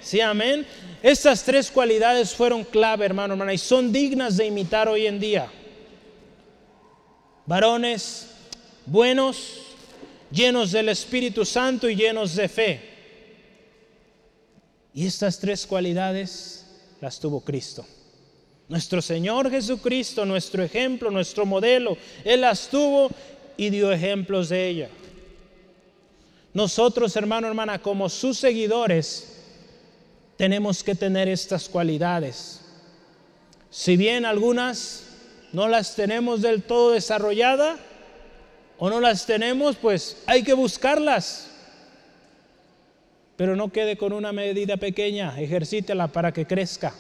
[0.01, 0.65] Sí, amén.
[1.03, 5.51] Estas tres cualidades fueron clave, hermano, hermana, y son dignas de imitar hoy en día.
[7.45, 8.29] Varones
[8.85, 9.75] buenos,
[10.31, 12.81] llenos del Espíritu Santo y llenos de fe.
[14.93, 16.54] Y estas tres cualidades
[17.05, 17.85] las tuvo Cristo.
[18.67, 23.11] Nuestro Señor Jesucristo, nuestro ejemplo, nuestro modelo, Él las tuvo
[23.57, 24.89] y dio ejemplos de ella.
[26.51, 29.35] Nosotros, hermano, hermana, como sus seguidores,
[30.35, 32.61] tenemos que tener estas cualidades.
[33.69, 35.03] Si bien algunas
[35.53, 37.79] no las tenemos del todo desarrolladas
[38.79, 41.51] o no las tenemos, pues hay que buscarlas.
[43.36, 46.93] Pero no quede con una medida pequeña, ejercítela para que crezca.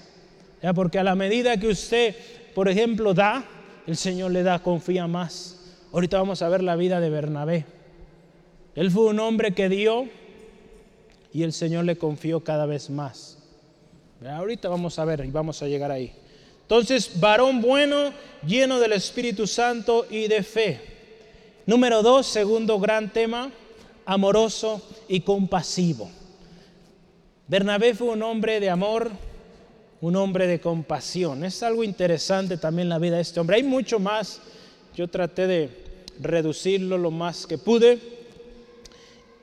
[0.61, 0.73] ¿Ya?
[0.73, 2.15] Porque a la medida que usted,
[2.53, 3.45] por ejemplo, da,
[3.87, 5.59] el Señor le da, confía más.
[5.93, 7.65] Ahorita vamos a ver la vida de Bernabé.
[8.75, 10.07] Él fue un hombre que dio
[11.31, 13.37] y el Señor le confió cada vez más.
[14.25, 16.11] Ahorita vamos a ver y vamos a llegar ahí.
[16.61, 18.11] Entonces, varón bueno,
[18.45, 20.81] lleno del Espíritu Santo y de fe.
[21.65, 23.51] Número dos, segundo gran tema,
[24.05, 26.09] amoroso y compasivo.
[27.47, 29.11] Bernabé fue un hombre de amor,
[30.01, 31.43] un hombre de compasión.
[31.43, 33.57] Es algo interesante también la vida de este hombre.
[33.57, 34.41] Hay mucho más.
[34.95, 35.69] Yo traté de
[36.19, 37.99] reducirlo lo más que pude.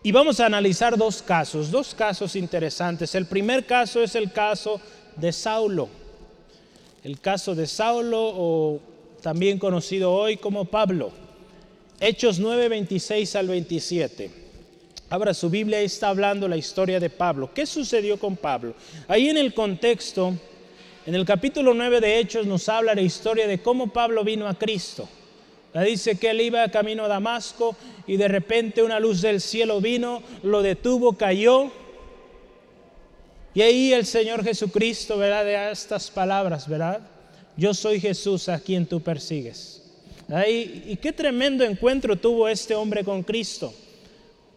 [0.02, 3.14] Y vamos a analizar dos casos, dos casos interesantes.
[3.14, 4.80] El primer caso es el caso
[5.14, 5.88] de Saulo.
[7.04, 8.80] El caso de Saulo o
[9.20, 11.12] también conocido hoy como Pablo.
[12.00, 14.41] Hechos 9, 26 al 27.
[15.12, 17.50] Abra su Biblia está hablando la historia de Pablo.
[17.52, 18.72] ¿Qué sucedió con Pablo?
[19.06, 20.32] Ahí en el contexto,
[21.04, 24.54] en el capítulo 9 de Hechos nos habla la historia de cómo Pablo vino a
[24.54, 25.06] Cristo.
[25.74, 29.82] La dice que él iba camino a Damasco y de repente una luz del cielo
[29.82, 31.70] vino, lo detuvo, cayó.
[33.52, 35.44] Y ahí el Señor Jesucristo, ¿verdad?
[35.44, 37.02] De estas palabras, ¿verdad?
[37.58, 39.82] Yo soy Jesús a quien tú persigues.
[40.30, 43.74] Ahí, y qué tremendo encuentro tuvo este hombre con Cristo.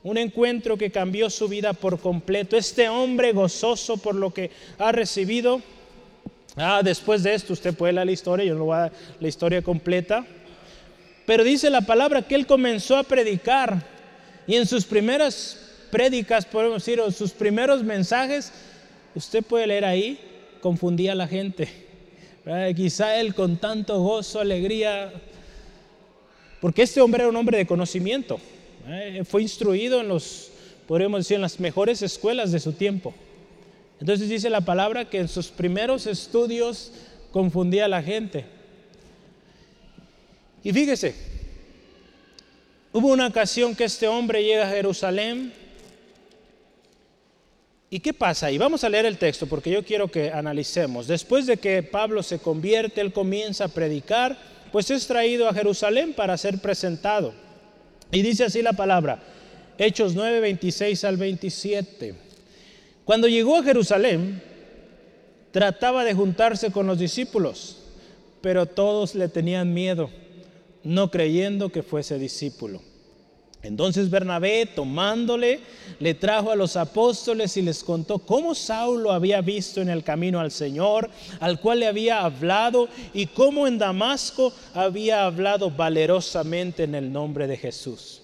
[0.05, 2.55] Un encuentro que cambió su vida por completo.
[2.55, 5.63] Este hombre gozoso por lo que ha recibido.
[6.55, 9.27] Ah, después de esto usted puede leer la historia, yo no voy a dar la
[9.27, 10.23] historia completa.
[11.25, 13.83] Pero dice la palabra que él comenzó a predicar
[14.45, 18.53] y en sus primeras prédicas, podemos decir, o sus primeros mensajes,
[19.15, 20.19] usted puede leer ahí,
[20.61, 21.67] confundía a la gente.
[22.75, 25.11] Quizá él con tanto gozo, alegría,
[26.61, 28.39] porque este hombre era un hombre de conocimiento,
[29.26, 30.52] fue instruido en los,
[30.88, 33.13] podríamos decir, en las mejores escuelas de su tiempo.
[34.00, 36.91] Entonces dice la palabra que en sus primeros estudios
[37.32, 38.45] confundía a la gente.
[40.63, 41.15] Y fíjese,
[42.91, 45.54] hubo una ocasión que este hombre llega a Jerusalén.
[47.89, 48.52] ¿Y qué pasa?
[48.52, 51.08] Y vamos a leer el texto porque yo quiero que analicemos.
[51.08, 54.38] Después de que Pablo se convierte, él comienza a predicar
[54.76, 57.34] pues es traído a Jerusalén para ser presentado.
[58.11, 59.21] Y dice así la palabra,
[59.77, 62.15] Hechos 9, 26 al 27.
[63.03, 64.41] Cuando llegó a Jerusalén,
[65.51, 67.77] trataba de juntarse con los discípulos,
[68.41, 70.09] pero todos le tenían miedo,
[70.83, 72.81] no creyendo que fuese discípulo.
[73.65, 75.60] Entonces Bernabé, tomándole,
[75.99, 80.39] le trajo a los apóstoles y les contó cómo Saulo había visto en el camino
[80.39, 86.93] al Señor, al cual le había hablado, y cómo en Damasco había hablado valerosamente en
[86.93, 88.21] el nombre de Jesús.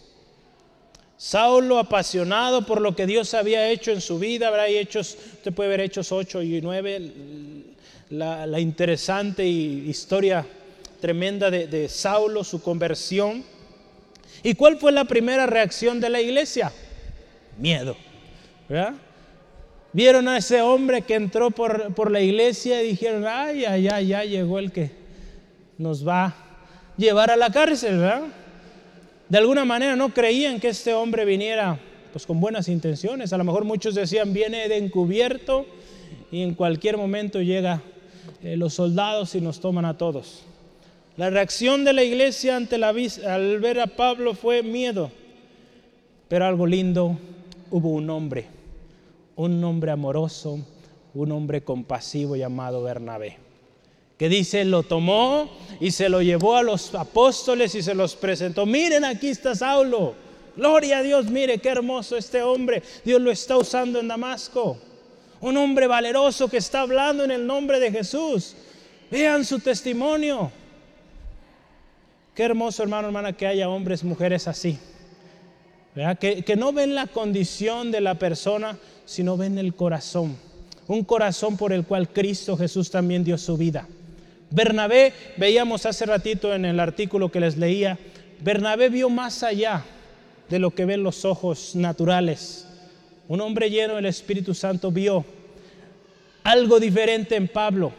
[1.18, 5.70] Saulo, apasionado por lo que Dios había hecho en su vida, habrá hechos, usted puede
[5.70, 7.12] ver Hechos 8 y 9,
[8.10, 10.46] la, interesante historia
[11.00, 13.44] tremenda de Saulo, su conversión
[14.44, 16.72] ¿Y cuál fue la primera reacción de la iglesia?
[17.58, 17.96] Miedo.
[19.94, 24.24] Vieron a ese hombre que entró por, la iglesia y dijeron, ay, ay, ay, ya
[24.24, 24.92] llegó el que
[25.78, 26.36] nos va a
[26.98, 28.24] llevar a la cárcel, ¿verdad?
[29.28, 31.80] De alguna manera no creían que este hombre viniera
[32.12, 33.32] pues con buenas intenciones.
[33.34, 35.66] A lo mejor muchos decían, viene de encubierto
[36.32, 37.82] y en cualquier momento llega
[38.44, 40.44] eh, los soldados y nos toman a todos.
[41.22, 45.12] La reacción de la iglesia ante la, al ver a Pablo fue miedo.
[46.28, 47.16] Pero algo lindo,
[47.70, 48.48] hubo un hombre,
[49.36, 50.58] un hombre amoroso,
[51.14, 53.38] un hombre compasivo llamado Bernabé,
[54.18, 55.48] que dice, lo tomó
[55.80, 58.66] y se lo llevó a los apóstoles y se los presentó.
[58.66, 60.16] Miren, aquí está Saulo.
[60.58, 62.82] Gloria a Dios, mire qué hermoso este hombre.
[63.06, 64.80] Dios lo está usando en Damasco.
[65.40, 68.56] Un hombre valeroso que está hablando en el nombre de Jesús.
[69.12, 70.52] Vean su testimonio.
[72.42, 74.80] Qué hermoso, hermano, hermana, que haya hombres, mujeres así.
[76.20, 80.36] Que, que no ven la condición de la persona, sino ven el corazón.
[80.88, 83.88] Un corazón por el cual Cristo Jesús también dio su vida.
[84.50, 88.00] Bernabé, veíamos hace ratito en el artículo que les leía,
[88.40, 89.86] Bernabé vio más allá
[90.50, 92.66] de lo que ven los ojos naturales.
[93.28, 95.24] Un hombre lleno del Espíritu Santo vio
[96.44, 97.94] algo diferente en Pablo.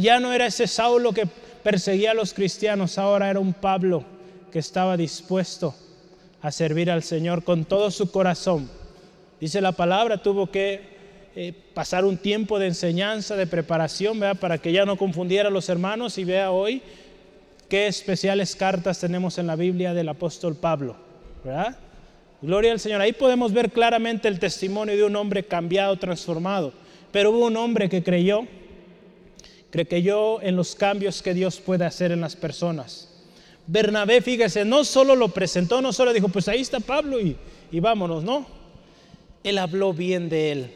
[0.00, 1.28] Ya no era ese Saulo que
[1.62, 4.04] perseguía a los cristianos, ahora era un Pablo
[4.50, 5.74] que estaba dispuesto
[6.42, 8.68] a servir al Señor con todo su corazón.
[9.40, 10.80] Dice la palabra, tuvo que
[11.36, 15.68] eh, pasar un tiempo de enseñanza, de preparación, para que ya no confundiera a los
[15.68, 16.82] hermanos y vea hoy
[17.68, 20.96] qué especiales cartas tenemos en la Biblia del apóstol Pablo.
[21.44, 21.76] ¿verdad?
[22.42, 23.00] Gloria al Señor.
[23.00, 26.72] Ahí podemos ver claramente el testimonio de un hombre cambiado, transformado.
[27.12, 28.46] Pero hubo un hombre que creyó
[29.70, 33.08] creyó en los cambios que Dios puede hacer en las personas.
[33.66, 37.36] Bernabé, fíjese, no solo lo presentó, no solo dijo, pues ahí está Pablo y,
[37.70, 38.46] y vámonos, no.
[39.44, 40.70] Él habló bien de él.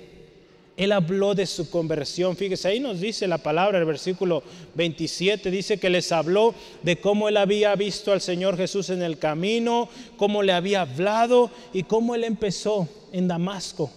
[0.77, 2.37] Él habló de su conversión.
[2.37, 4.43] Fíjese, ahí nos dice la palabra, el versículo
[4.75, 9.19] 27, dice que les habló de cómo él había visto al Señor Jesús en el
[9.19, 13.91] camino, cómo le había hablado y cómo él empezó en Damasco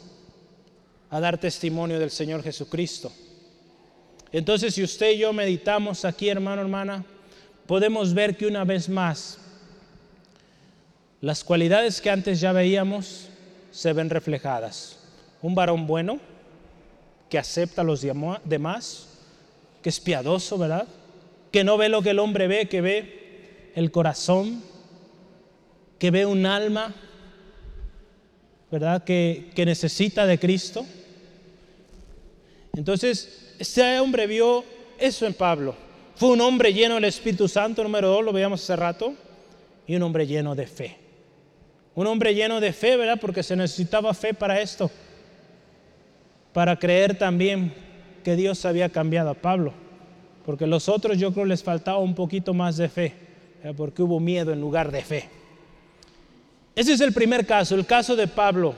[1.10, 3.12] a dar testimonio del Señor Jesucristo.
[4.32, 7.06] Entonces, si usted y yo meditamos aquí, hermano, hermana,
[7.66, 9.40] podemos ver que una vez más
[11.22, 13.30] las cualidades que antes ya veíamos
[13.72, 14.98] se ven reflejadas.
[15.42, 16.20] Un varón bueno
[17.30, 18.02] que acepta a los
[18.46, 19.08] demás,
[19.82, 20.88] que es piadoso, ¿verdad?
[21.52, 24.64] Que no ve lo que el hombre ve, que ve el corazón,
[26.00, 26.94] que ve un alma,
[28.72, 29.04] ¿verdad?
[29.04, 30.86] Que, que necesita de Cristo.
[32.74, 34.64] Entonces, este hombre vio
[34.98, 35.76] eso en Pablo.
[36.16, 39.14] Fue un hombre lleno del Espíritu Santo, número dos, lo veíamos hace rato,
[39.86, 40.98] y un hombre lleno de fe.
[41.94, 43.20] Un hombre lleno de fe, ¿verdad?
[43.20, 44.90] Porque se necesitaba fe para esto,
[46.54, 47.74] para creer también
[48.24, 49.74] que Dios había cambiado a Pablo.
[50.46, 53.14] Porque los otros yo creo les faltaba un poquito más de fe,
[53.76, 55.30] porque hubo miedo en lugar de fe.
[56.76, 58.76] Ese es el primer caso, el caso de Pablo.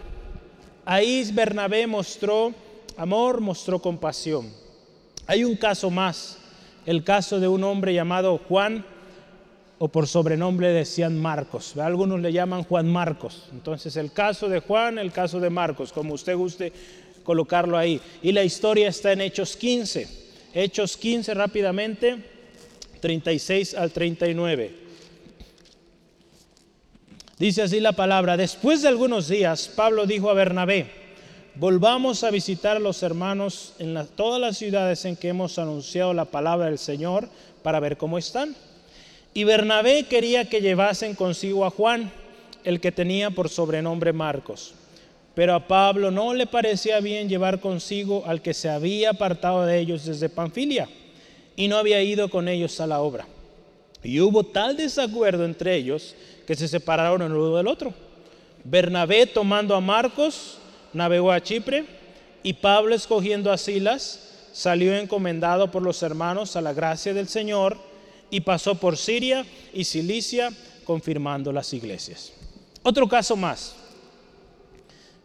[0.86, 2.54] Ahí Bernabé mostró
[2.98, 4.52] amor, mostró compasión.
[5.30, 6.40] Hay un caso más,
[6.88, 8.84] el caso de un hombre llamado Juan,
[9.78, 11.78] o por sobrenombre decían Marcos.
[11.78, 13.48] Algunos le llaman Juan Marcos.
[13.52, 16.74] Entonces el caso de Juan, el caso de Marcos, como usted guste
[17.22, 18.02] colocarlo ahí.
[18.24, 20.08] Y la historia está en Hechos 15.
[20.56, 22.18] Hechos 15 rápidamente,
[23.00, 24.74] 36 al 39.
[27.38, 30.99] Dice así la palabra, después de algunos días, Pablo dijo a Bernabé,
[31.60, 36.24] volvamos a visitar a los hermanos en todas las ciudades en que hemos anunciado la
[36.24, 37.28] palabra del Señor
[37.64, 38.56] para ver cómo están.
[39.34, 42.12] Y Bernabé quería que llevasen consigo a Juan,
[42.64, 44.74] el que tenía por sobrenombre Marcos.
[45.36, 49.80] Pero a Pablo no le parecía bien llevar consigo al que se había apartado de
[49.80, 50.88] ellos desde Panfilia
[51.58, 53.28] y no había ido con ellos a la obra.
[54.02, 56.16] Y hubo tal desacuerdo entre ellos
[56.48, 57.94] que se separaron el uno del otro.
[58.64, 60.59] Bernabé tomando a Marcos
[60.94, 61.86] navegó a Chipre
[62.44, 67.78] y Pablo escogiendo a Silas salió encomendado por los hermanos a la gracia del Señor
[68.30, 70.52] y pasó por Siria y Cilicia
[70.84, 72.34] confirmando las iglesias.
[72.84, 73.76] Otro caso más.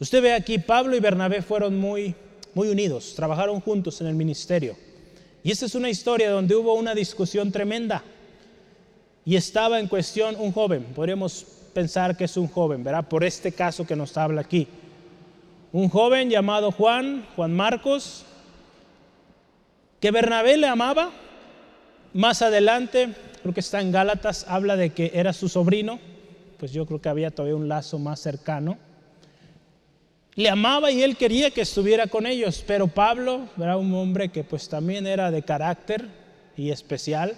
[0.00, 2.14] Usted ve aquí, Pablo y Bernabé fueron muy,
[2.54, 4.76] muy unidos, trabajaron juntos en el ministerio.
[5.42, 8.02] Y esta es una historia donde hubo una discusión tremenda.
[9.24, 13.08] Y estaba en cuestión un joven, podríamos pensar que es un joven, ¿verdad?
[13.08, 14.68] Por este caso que nos habla aquí.
[15.74, 18.24] Un joven llamado Juan, Juan Marcos,
[19.98, 21.10] que Bernabé le amaba.
[22.12, 23.08] Más adelante,
[23.42, 25.98] creo que está en Gálatas, habla de que era su sobrino,
[26.60, 28.78] pues yo creo que había todavía un lazo más cercano.
[30.36, 34.44] Le amaba y él quería que estuviera con ellos, pero Pablo era un hombre que
[34.44, 36.06] pues también era de carácter
[36.56, 37.36] y especial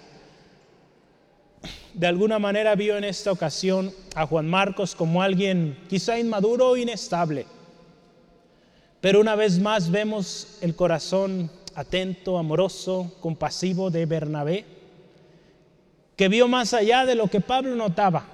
[1.95, 6.77] de alguna manera vio en esta ocasión a Juan Marcos como alguien quizá inmaduro o
[6.77, 7.47] inestable.
[9.01, 14.65] Pero una vez más vemos el corazón atento, amoroso, compasivo de Bernabé,
[16.17, 18.27] que vio más allá de lo que Pablo notaba.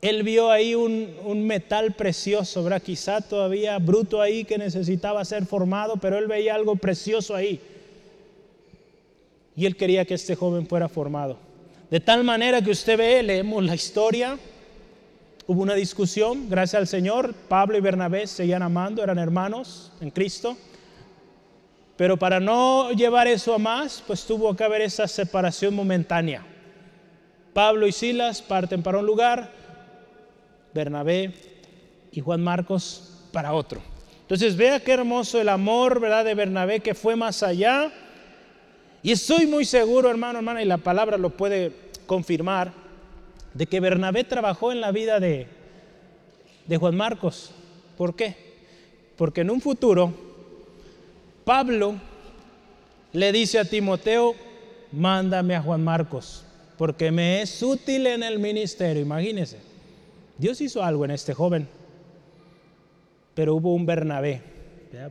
[0.00, 2.80] Él vio ahí un, metal precioso, ¿verdad?
[2.80, 7.60] quizá todavía bruto ahí que necesitaba ser formado, pero él veía algo precioso ahí.
[9.54, 11.36] Y él quería que este joven fuera formado.
[11.90, 14.38] De tal manera que usted ve, leemos la historia,
[15.46, 20.56] hubo una discusión, gracias al Señor, Pablo y Bernabé seguían amando, eran hermanos en Cristo.
[21.96, 26.44] Pero para no llevar eso a más, pues tuvo que haber esa separación momentánea.
[27.52, 29.50] Pablo y Silas parten para un lugar,
[30.72, 31.34] Bernabé
[32.12, 33.80] y Juan Marcos para otro.
[34.22, 36.24] Entonces vea qué hermoso el amor, ¿verdad?
[36.24, 37.92] De Bernabé que fue más allá
[39.02, 41.72] y estoy muy seguro, hermano, hermana, y la palabra lo puede
[42.06, 42.72] confirmar,
[43.54, 45.46] de que Bernabé trabajó en la vida de,
[46.78, 47.52] Juan Marcos.
[47.96, 48.36] ¿Por qué?
[49.16, 50.12] Porque en un futuro,
[51.44, 51.96] Pablo
[53.12, 54.34] le dice a Timoteo,
[54.92, 56.44] mándame a Juan Marcos,
[56.78, 59.02] porque me es útil en el ministerio.
[59.02, 59.58] Imagínese,
[60.38, 61.68] Dios hizo algo en este joven,
[63.34, 64.50] pero hubo un Bernabé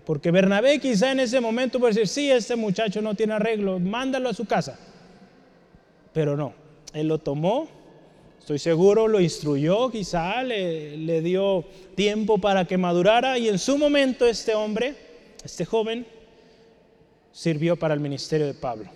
[0.06, 4.30] porque Bernabé quizá en ese momento puede decir, sí, este muchacho no tiene arreglo, mándalo
[4.30, 4.78] a su casa.
[6.14, 6.54] Pero no,
[6.94, 7.70] él lo tomó,
[8.50, 14.26] estoy seguro, lo instruyó, quizá le, dio tiempo para que madurara y en su momento
[14.26, 14.96] este hombre,
[15.44, 16.08] este joven,
[17.32, 18.90] sirvió para el ministerio de Pablo.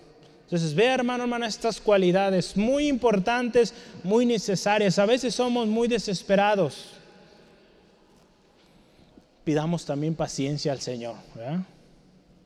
[0.45, 4.97] Entonces, vea hermano, hermana, estas cualidades muy importantes, muy necesarias.
[4.97, 6.87] A veces somos muy desesperados
[9.43, 11.15] pidamos también paciencia al Señor.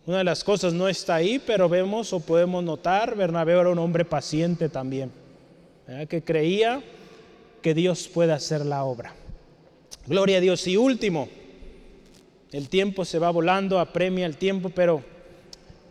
[0.05, 3.77] Una de las cosas no está ahí, pero vemos o podemos notar, Bernabé era un
[3.77, 5.11] hombre paciente también,
[6.09, 6.81] que creía
[7.67, 9.13] que Dios puede hacer la obra.
[10.05, 10.65] Gloria a Dios.
[10.67, 11.27] Y último,
[12.53, 15.03] el tiempo se va volando, apremia el tiempo, pero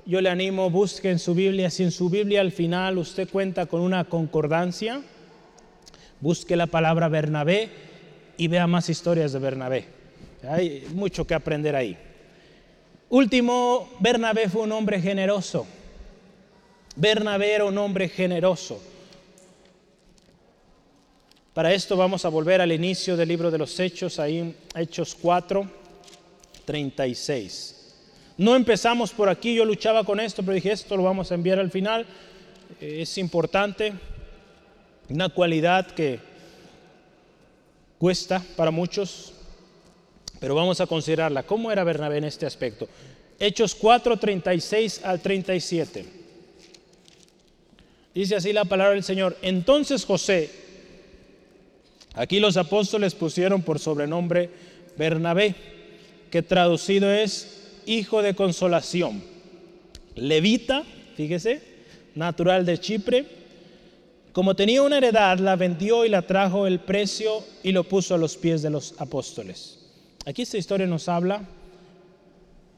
[0.06, 3.66] yo le animo, busque en su Biblia, si en su Biblia al final usted cuenta
[3.66, 5.02] con una concordancia,
[6.22, 7.68] busque la palabra Bernabé
[8.38, 9.84] y vea más historias de Bernabé.
[10.48, 11.98] Hay mucho que aprender ahí.
[13.10, 15.66] Último, Bernabé fue un hombre generoso.
[16.96, 18.80] Bernabé era un hombre generoso.
[21.56, 25.66] Para esto vamos a volver al inicio del libro de los Hechos, ahí Hechos 4,
[26.66, 27.94] 36.
[28.36, 31.58] No empezamos por aquí, yo luchaba con esto, pero dije, esto lo vamos a enviar
[31.58, 32.04] al final.
[32.78, 33.94] Eh, es importante,
[35.08, 36.20] una cualidad que
[37.96, 39.32] cuesta para muchos,
[40.38, 41.44] pero vamos a considerarla.
[41.44, 42.86] ¿Cómo era Bernabé en este aspecto?
[43.40, 46.04] Hechos 4, 36 al 37.
[48.14, 49.38] Dice así la palabra del Señor.
[49.40, 50.65] Entonces José,
[52.16, 54.50] aquí los apóstoles pusieron por sobrenombre
[54.96, 55.54] Bernabé,
[56.30, 59.22] que traducido es hijo de consolación.
[60.16, 60.82] Levita,
[61.16, 61.62] fíjese,
[62.14, 63.26] natural de Chipre.
[64.32, 68.18] Como tenía una heredad, la vendió y la trajo el precio y lo puso a
[68.18, 69.78] los pies de los apóstoles.
[70.26, 71.46] Aquí esta historia nos habla,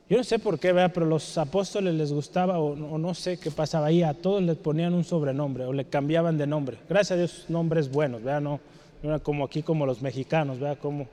[0.09, 3.89] yo no sé por qué, pero los apóstoles les gustaba, o, no sé qué pasaba
[3.89, 6.79] ahí, a todos les ponían un sobrenombre o le cambiaban de nombre.
[6.89, 8.41] Gracias a Dios, nombres buenos, ¿verdad?
[8.41, 8.61] No,
[9.03, 10.79] no como aquí, como los mexicanos, ¿verdad?
[10.81, 11.09] Como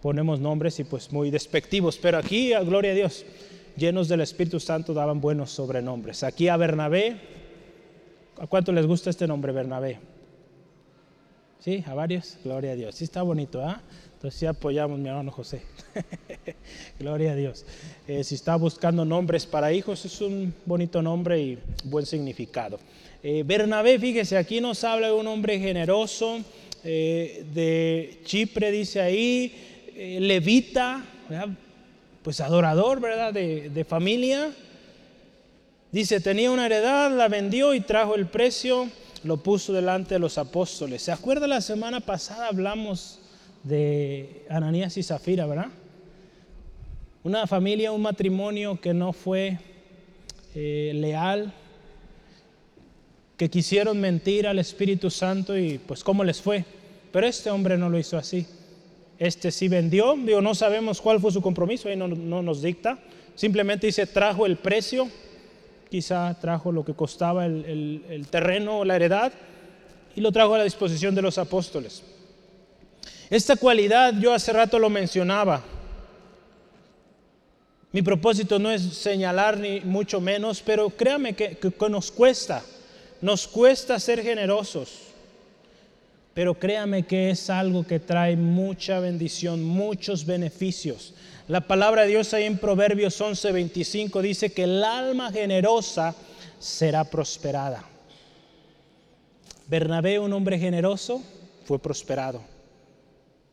[0.00, 3.24] ponemos nombres y pues muy despectivos, pero aquí, a gloria a Dios,
[3.76, 6.22] llenos del Espíritu Santo daban buenos sobrenombres.
[6.24, 7.16] Aquí a Bernabé,
[8.38, 9.98] ¿a cuánto les gusta este nombre, Bernabé?
[11.60, 11.84] ¿Sí?
[11.86, 12.38] ¿A varios?
[12.42, 12.96] Gloria a Dios.
[12.96, 13.80] Sí está bonito, ¿ah?
[14.14, 15.62] Entonces sí apoyamos mi hermano José.
[16.98, 17.64] Gloria a Dios.
[18.08, 22.80] Eh, si está buscando nombres para hijos, es un bonito nombre y buen significado.
[23.22, 26.40] Eh, Bernabé, fíjese, aquí nos habla de un hombre generoso,
[26.84, 29.52] eh, de Chipre, dice ahí,
[30.20, 31.04] levita,
[32.22, 33.32] pues adorador, ¿verdad?
[33.32, 34.50] De, de familia.
[35.90, 38.88] Dice, tenía una heredad, la vendió y trajo el precio,
[39.24, 41.02] lo puso delante de los apóstoles.
[41.02, 43.20] ¿Se acuerda la semana pasada hablamos
[43.62, 45.68] de Ananías y Zafira, ¿verdad?
[47.24, 49.58] Una familia, un matrimonio que no fue
[50.54, 51.52] eh, leal,
[53.42, 56.64] que quisieron mentir al Espíritu Santo y pues cómo les fue.
[57.10, 58.46] Pero este hombre no lo hizo así.
[59.18, 63.00] Este sí vendió, digo, no sabemos cuál fue su compromiso, ahí no, nos dicta.
[63.34, 65.08] Simplemente dice, trajo el precio,
[65.90, 69.32] quizá trajo lo que costaba el, terreno o la heredad
[70.14, 72.04] y lo trajo a la disposición de los apóstoles.
[73.28, 75.64] Esta cualidad yo hace rato lo mencionaba.
[77.90, 81.58] Mi propósito no es señalar ni mucho menos, pero créame que,
[81.90, 82.62] nos cuesta,
[83.22, 84.90] nos cuesta ser generosos.
[86.34, 91.14] Pero créame que es algo que trae mucha bendición, muchos beneficios.
[91.48, 96.14] La palabra de Dios ahí en Proverbios 11:25 dice que el alma generosa
[96.58, 97.84] será prosperada.
[99.68, 101.22] Bernabé, un hombre generoso,
[101.64, 102.52] fue prosperado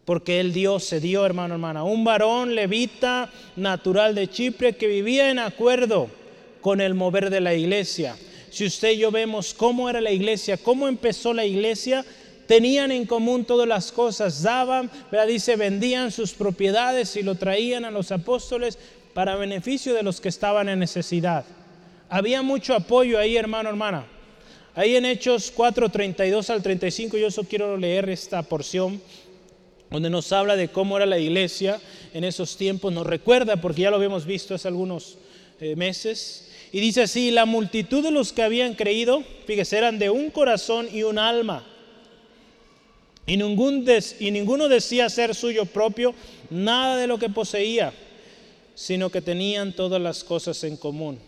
[0.09, 5.29] porque él dio, se dio, hermano, hermana, un varón levita natural de Chipre que vivía
[5.29, 6.09] en acuerdo
[6.61, 8.15] con el mover de la iglesia.
[8.51, 12.05] Si usted y yo vemos cómo era la iglesia, cómo empezó la iglesia,
[12.47, 15.27] tenían en común todas las cosas, daban, ¿verdad?
[15.27, 18.77] dice, vendían sus propiedades y lo traían a los apóstoles
[19.13, 21.45] para beneficio de los que estaban en necesidad.
[22.09, 24.05] Había mucho apoyo ahí, hermano, hermana.
[24.73, 29.01] Ahí en Hechos 4, 32 al 35, yo solo quiero leer esta porción
[29.89, 31.79] donde nos habla de cómo era la iglesia
[32.13, 35.17] en esos tiempos, nos recuerda, porque ya lo habíamos visto hace algunos
[35.59, 40.09] eh, meses, y dice así, la multitud de los que habían creído, fíjese, eran de
[40.09, 41.65] un corazón y un alma,
[43.25, 43.85] y, ningún
[44.19, 46.15] y ninguno decía ser suyo propio
[46.49, 47.93] nada de lo que poseía,
[48.73, 51.19] sino que tenían todas las cosas en común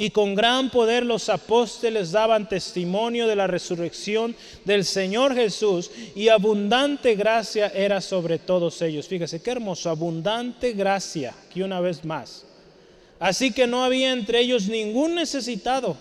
[0.00, 6.28] y con gran poder los apóstoles daban testimonio de la resurrección del Señor Jesús y
[6.28, 9.08] abundante gracia era sobre todos ellos.
[9.08, 12.46] Fíjese qué hermoso, abundante gracia, que una vez más.
[13.20, 15.96] Así que no había entre ellos ningún necesitado,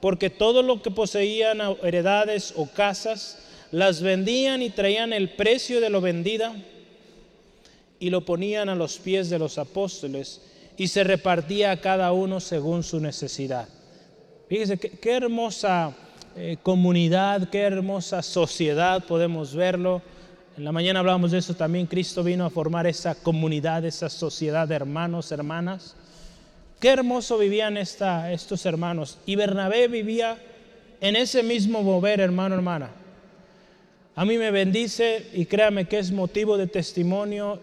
[0.00, 3.38] porque todo lo que poseían, heredades o casas,
[3.70, 6.54] las vendían y traían el precio de lo vendida
[7.98, 10.42] y lo ponían a los pies de los apóstoles
[10.76, 13.68] y se repartía a cada uno según su necesidad.
[14.48, 15.94] Fíjense qué, hermosa
[16.36, 20.02] eh, comunidad, qué hermosa sociedad podemos verlo.
[20.58, 21.86] En la mañana hablábamos de eso también.
[21.86, 25.96] Cristo vino a formar esa comunidad, esa sociedad de hermanos, hermanas.
[26.82, 29.16] Qué hermoso vivían estos hermanos.
[29.24, 30.36] Y Bernabé vivía
[31.00, 32.90] en ese mismo mover, hermano, hermana.
[34.16, 37.60] A mí me bendice y créame que es motivo de testimonio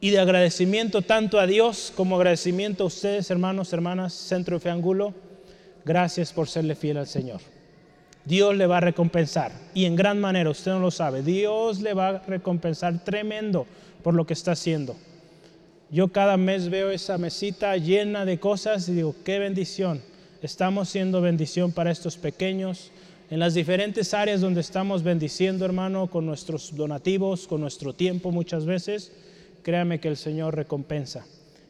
[0.00, 4.70] y de agradecimiento tanto a Dios como agradecimiento a ustedes, hermanos, hermanas, Centro de Fe
[4.70, 5.14] Angulo.
[5.84, 7.40] Gracias por serle fiel al Señor.
[8.24, 11.94] Dios le va a recompensar y en gran manera, usted no lo sabe, Dios le
[11.94, 13.68] va a recompensar tremendo
[14.02, 14.96] por lo que está haciendo.
[15.90, 20.00] Yo cada mes veo esa mesita llena de cosas y digo, qué bendición.
[20.40, 22.92] Estamos siendo bendición para estos pequeños
[23.30, 28.66] en las diferentes áreas donde estamos bendiciendo, hermano, con nuestros donativos, con nuestro tiempo muchas
[28.66, 29.12] veces
[29.62, 31.24] créame que el Señor recompensa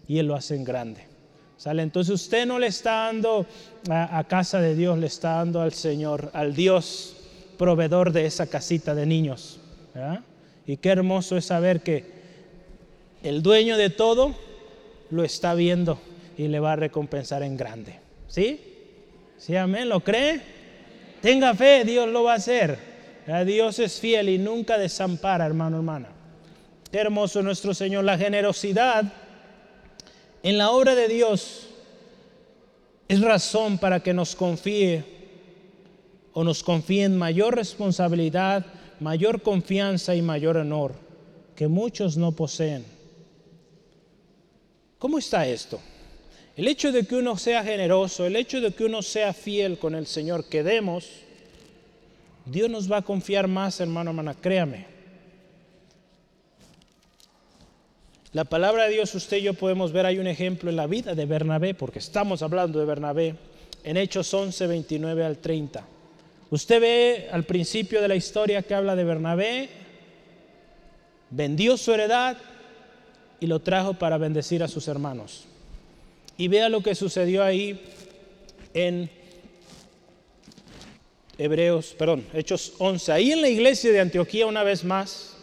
[0.07, 1.03] y Él lo hace en grande.
[1.57, 1.83] ¿Sale?
[1.83, 3.47] Entonces usted no le está dando
[3.91, 7.16] a, casa de Dios, le está dando al Señor, al Dios
[7.59, 9.61] proveedor de esa casita de niños.
[10.66, 12.20] Y qué hermoso es saber que
[13.23, 14.35] el dueño de todo
[15.11, 16.01] lo está viendo
[16.37, 17.99] y le va a recompensar en grande.
[18.29, 18.61] ¿Sí?
[19.39, 19.89] ¿Sí, amén?
[19.89, 20.41] ¿Lo cree?
[21.21, 22.79] Tenga fe, Dios lo va a hacer.
[23.47, 26.21] Dios es fiel y nunca desampara, hermano, hermana
[26.99, 29.12] hermoso nuestro Señor, la generosidad
[30.43, 31.68] en la obra de Dios
[33.09, 35.05] es razón para que nos confíe
[36.33, 38.66] o nos confíen mayor responsabilidad,
[38.99, 40.95] mayor confianza y mayor honor
[41.55, 42.85] que muchos no poseen.
[45.01, 45.81] ¿Cómo está esto?
[46.55, 49.95] El hecho de que uno sea generoso, el hecho de que uno sea fiel con
[49.95, 51.09] el Señor, que demos,
[52.45, 54.85] Dios nos va a confiar más, hermano, hermana, créame.
[58.35, 61.15] La palabra de Dios, usted y yo podemos ver, hay un ejemplo en la vida
[61.15, 63.37] de Bernabé, porque estamos hablando de Bernabé,
[63.83, 65.83] en Hechos 11, 29 al 30.
[66.51, 69.71] Usted ve al principio de la historia que habla de Bernabé,
[71.31, 72.37] vendió su heredad
[73.41, 75.47] y lo trajo para bendecir a sus hermanos.
[76.36, 77.80] Y vea lo que sucedió ahí
[78.74, 79.11] en
[81.38, 83.12] Hebreos, perdón, Hechos 11.
[83.12, 85.36] Ahí en la iglesia de Antioquía una vez más,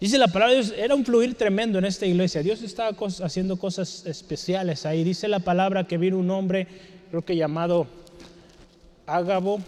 [0.00, 2.42] dice la palabra de Dios, era un fluir tremendo en esta iglesia.
[2.42, 5.02] Dios estaba haciendo cosas especiales ahí.
[5.02, 6.68] Dice la palabra que vino un hombre,
[7.10, 7.88] creo que llamado
[9.06, 9.60] Ágabo,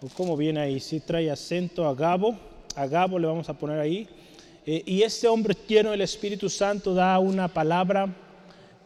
[0.00, 2.38] o como viene ahí, si trae acento Agabo,
[2.76, 4.08] Agabo le vamos a poner ahí.
[4.66, 8.08] Eh, y este hombre lleno del Espíritu Santo da una palabra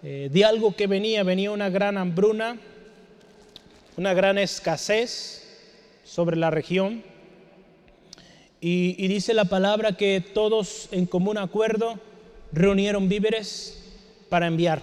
[0.02, 2.58] eh, de algo que venía, venía una gran hambruna,
[3.96, 5.46] una gran escasez
[6.04, 7.04] sobre la región.
[8.60, 12.00] Y, y dice la palabra que todos en común acuerdo
[12.50, 13.80] reunieron víveres
[14.28, 14.82] para enviar.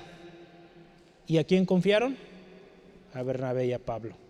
[1.27, 2.15] ¿Y a quién confiaron?
[3.13, 4.24] A Bernabé y a Pablo.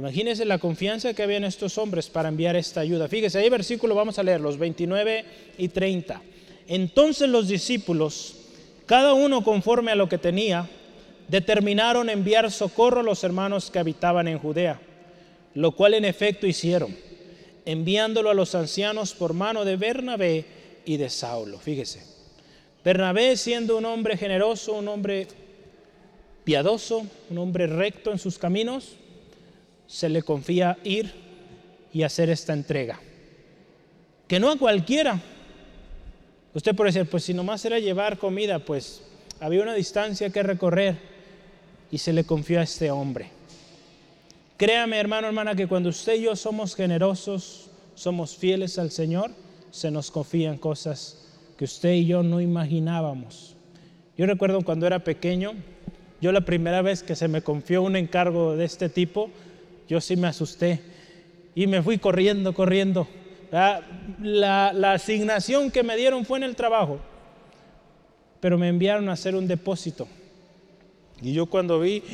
[0.00, 3.06] Imagínense la confianza que había en estos hombres para enviar esta ayuda.
[3.06, 5.26] Fíjese, ahí versículo vamos a leer, los 29
[5.58, 6.22] y 30.
[6.68, 8.34] Entonces los discípulos,
[8.86, 10.66] cada uno conforme a lo que tenía,
[11.28, 14.80] determinaron enviar socorro a los hermanos que habitaban en Judea,
[15.52, 16.96] lo cual en efecto hicieron,
[17.66, 20.46] enviándolo a los ancianos por mano de Bernabé
[20.86, 21.58] y de Saulo.
[21.58, 22.02] Fíjese,
[22.82, 25.28] Bernabé siendo un hombre generoso, un hombre
[26.44, 28.96] piadoso, un hombre recto en sus caminos,
[29.90, 31.12] se le confía ir
[31.92, 33.00] y hacer esta entrega.
[34.28, 35.20] Que no a cualquiera.
[36.54, 39.02] Usted puede decir, pues si nomás era llevar comida, pues
[39.40, 40.96] había una distancia que recorrer
[41.90, 43.30] y se le confió a este hombre.
[44.56, 49.32] Créame, hermano, hermana, que cuando usted y yo somos generosos, somos fieles al Señor,
[49.72, 51.26] se nos confían cosas
[51.58, 53.56] que usted y yo no imaginábamos.
[54.16, 55.54] Yo recuerdo cuando era pequeño,
[56.20, 59.30] yo la primera vez que se me confió un encargo de este tipo,
[59.90, 60.78] yo sí me asusté
[61.52, 63.08] y me fui corriendo, corriendo.
[63.50, 63.82] La,
[64.72, 67.00] la, asignación que me dieron fue en el trabajo,
[68.38, 70.06] pero me enviaron a hacer un depósito.
[71.20, 72.04] Y yo cuando vi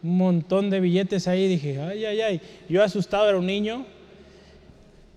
[0.00, 2.40] un montón de billetes ahí dije, ay, ay, ay.
[2.68, 3.84] Yo asustado era un niño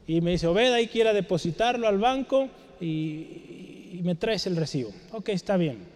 [0.08, 2.50] y me dice, Obed, ahí quiera depositarlo al banco
[2.82, 4.90] y, y me traes el recibo.
[5.12, 5.89] Ok, está bien.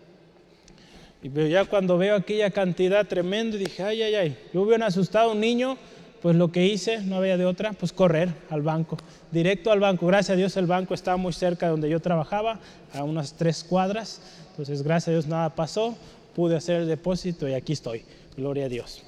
[1.24, 5.30] Y pero ya cuando veo aquella cantidad tremenda, dije, ay, ay, ay, yo hubiera asustado
[5.30, 5.78] a un niño,
[6.22, 8.98] pues lo que hice, no había de otra, pues correr al banco,
[9.32, 10.06] directo al banco.
[10.06, 12.60] Gracias a Dios el banco estaba muy cerca de donde yo trabajaba,
[12.94, 14.22] a unas tres cuadras.
[14.52, 15.98] Entonces, gracias a Dios nada pasó,
[16.36, 18.04] pude hacer el depósito y aquí estoy.
[18.36, 19.04] Gloria a Dios.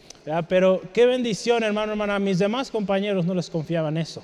[0.48, 2.18] Pero qué bendición, hermano, hermana.
[2.18, 4.24] Mis demás compañeros no les confiaban eso,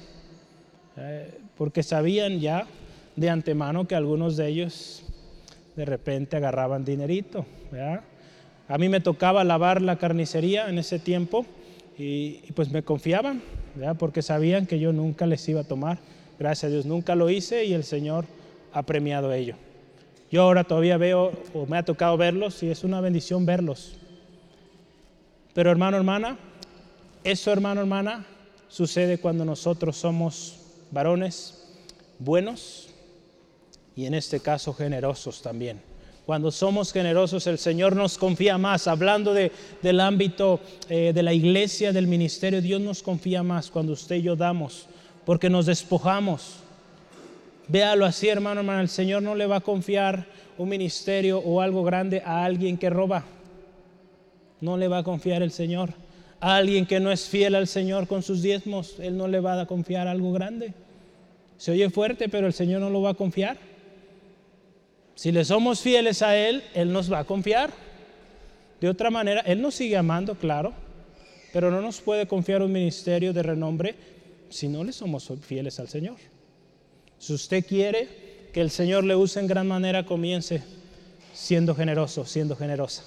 [0.97, 2.65] eh, porque sabían ya
[3.15, 5.03] de antemano que algunos de ellos
[5.75, 7.45] de repente agarraban dinerito.
[8.67, 11.45] A mí me tocaba lavar la carnicería en ese tiempo
[11.97, 13.41] y, pues me confiaban,
[13.97, 15.99] porque sabían que yo nunca les iba a tomar.
[16.39, 18.26] Gracias a Dios nunca lo hice y el Señor
[18.74, 19.55] ha premiado ello.
[20.32, 23.97] Yo ahora todavía veo, o me ha tocado verlos, y es una bendición verlos.
[25.53, 26.38] Pero hermano, hermana,
[27.24, 28.26] eso hermano, hermana,
[28.69, 30.59] sucede cuando nosotros somos
[30.91, 31.67] varones
[32.17, 32.89] buenos
[33.95, 35.90] y en este caso generosos también.
[36.26, 38.88] Cuando somos generosos, el Señor nos confía más.
[38.88, 39.51] Hablando de,
[39.82, 44.22] del ámbito eh, de la iglesia, del ministerio, Dios nos confía más cuando usted y
[44.22, 44.88] yo damos,
[45.26, 46.57] porque nos despojamos.
[47.67, 48.82] Véalo así, hermano, hermano.
[48.82, 52.89] El Señor no le va a confiar un ministerio o algo grande a alguien que
[52.89, 53.24] roba.
[54.59, 55.93] No le va a confiar el Señor.
[56.39, 59.59] A alguien que no es fiel al Señor con sus diezmos, Él no le va
[59.59, 60.74] a confiar algo grande.
[61.57, 63.70] Se oye fuerte, pero el Señor no lo va a confiar.
[65.22, 67.69] Si le somos fieles a Él, Él nos va a confiar.
[68.80, 70.74] De otra manera, Él nos sigue amando, claro,
[71.53, 73.93] pero no nos puede confiar un ministerio de renombre
[74.49, 76.15] si no le somos fieles al Señor.
[77.19, 80.63] Si usted quiere que el Señor le use en gran manera, comience
[81.36, 83.03] siendo generoso, siendo generosa.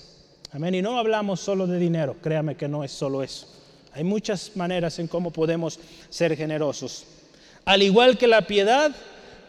[0.52, 0.76] Amén.
[0.76, 3.48] Y no hablamos solo de dinero, créame que no es solo eso.
[3.92, 7.06] Hay muchas maneras en cómo podemos ser generosos.
[7.64, 8.94] Al igual que la piedad,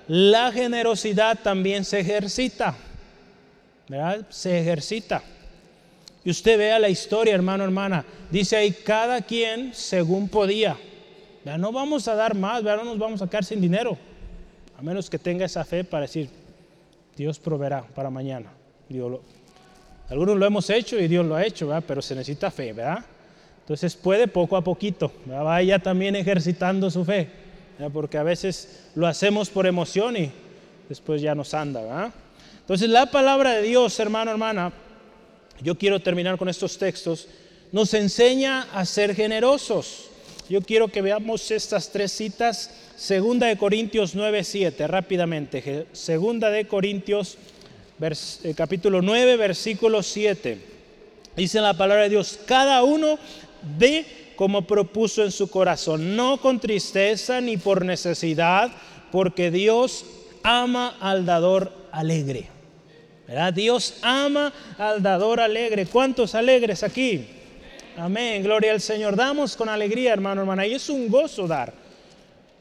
[0.08, 2.76] la generosidad también se ejercita.
[3.88, 4.26] ¿verdad?
[4.30, 5.22] Se ejercita.
[6.24, 8.04] Y usted vea la historia, hermano, hermana.
[8.32, 10.76] Dice ahí, cada quien según podía.
[11.44, 13.98] No vamos a dar más, no nos vamos a quedar sin dinero.
[14.78, 16.30] A menos que tenga esa fe para decir,
[17.16, 18.52] Dios proveerá para mañana.
[20.10, 23.06] algunos lo hemos hecho y Dios lo ha hecho, pero se necesita fe, ¿verdad?
[23.62, 27.45] Entonces puede poco a poquito, vaya también ejercitando su fe
[27.92, 30.32] porque a veces lo hacemos por emoción y
[30.90, 32.12] después ya nos anda.
[32.62, 34.72] Entonces la palabra de Dios, hermano, hermana,
[35.62, 37.28] yo quiero terminar con estos textos,
[37.72, 40.10] nos enseña a ser generosos.
[40.50, 42.70] Yo quiero que veamos estas tres citas.
[42.96, 45.88] Segunda de Corintios 9, 7, rápidamente.
[45.92, 47.38] Segunda de Corintios,
[48.00, 50.60] eh, capítulo 9, versículo 7.
[51.36, 53.18] Dice la palabra de Dios, cada uno
[53.78, 54.06] ve
[54.36, 58.72] como propuso en su corazón, no con tristeza ni por necesidad,
[59.12, 60.06] porque Dios
[60.44, 62.50] ama al dador alegre.
[63.28, 63.54] ¿Verdad?
[63.54, 65.88] Dios ama al dador alegre.
[65.88, 67.26] ¿Cuántos alegres aquí?
[67.98, 69.16] Amén, gloria al Señor.
[69.16, 70.68] Damos con alegría, hermano, hermana.
[70.68, 71.74] Y es un gozo dar.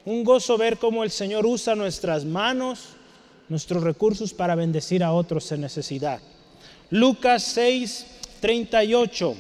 [0.04, 2.90] Un gozo ver cómo el Señor usa nuestras manos,
[3.48, 6.20] nuestros recursos para bendecir a otros en necesidad.
[6.90, 8.06] Lucas 6,
[8.40, 9.34] 38.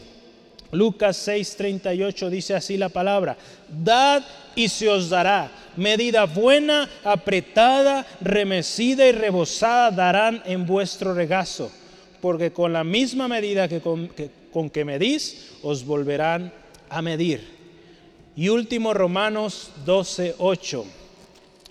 [0.74, 3.36] Lucas 6:38 dice así la palabra,
[3.68, 4.22] dad
[4.54, 11.70] y se os dará, medida buena, apretada, remecida y rebosada darán en vuestro regazo,
[12.20, 16.52] porque con la misma medida que con que, con que medís, os volverán
[16.88, 17.54] a medir.
[18.36, 20.84] Y último, Romanos 12:8.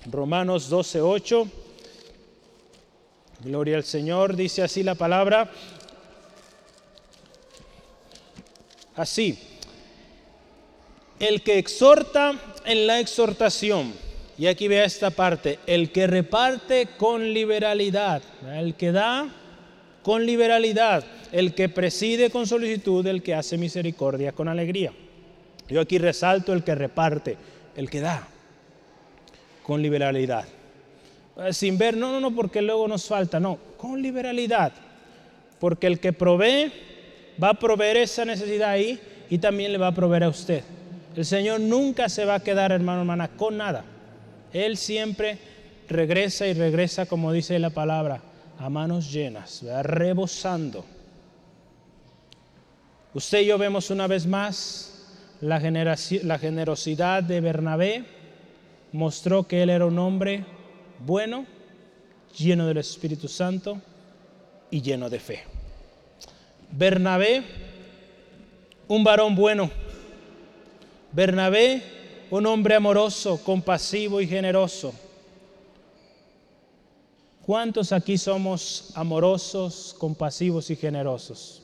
[0.09, 1.47] Romanos 12:8.
[3.43, 5.51] Gloria al Señor, dice así la palabra.
[8.95, 9.37] Así.
[11.19, 12.33] El que exhorta
[12.65, 13.93] en la exhortación,
[14.37, 18.21] y aquí vea esta parte, el que reparte con liberalidad,
[18.53, 19.29] el que da
[20.01, 24.91] con liberalidad, el que preside con solicitud, el que hace misericordia con alegría.
[25.69, 27.37] Yo aquí resalto el que reparte,
[27.75, 28.27] el que da
[29.63, 30.45] con liberalidad.
[31.51, 34.73] Sin ver, no, no, no, porque luego nos falta, no, con liberalidad.
[35.59, 36.71] Porque el que provee
[37.41, 40.63] va a proveer esa necesidad ahí y también le va a proveer a usted.
[41.15, 43.85] El Señor nunca se va a quedar, hermano, hermana, con nada.
[44.51, 45.37] Él siempre
[45.87, 48.21] regresa y regresa, como dice la palabra,
[48.57, 50.85] a manos llenas, rebosando.
[53.13, 54.93] Usted y yo vemos una vez más
[55.41, 58.05] la, la generosidad de Bernabé.
[58.91, 60.45] Mostró que él era un hombre
[60.99, 61.45] bueno,
[62.37, 63.79] lleno del Espíritu Santo
[64.71, 65.43] y lleno de fe.
[66.75, 67.43] Bernabé,
[68.87, 69.69] un varón bueno.
[71.11, 71.83] Bernabé,
[72.31, 74.91] un hombre amoroso, compasivo y generoso.
[77.45, 81.61] ¿Cuántos aquí somos amorosos, compasivos y generosos?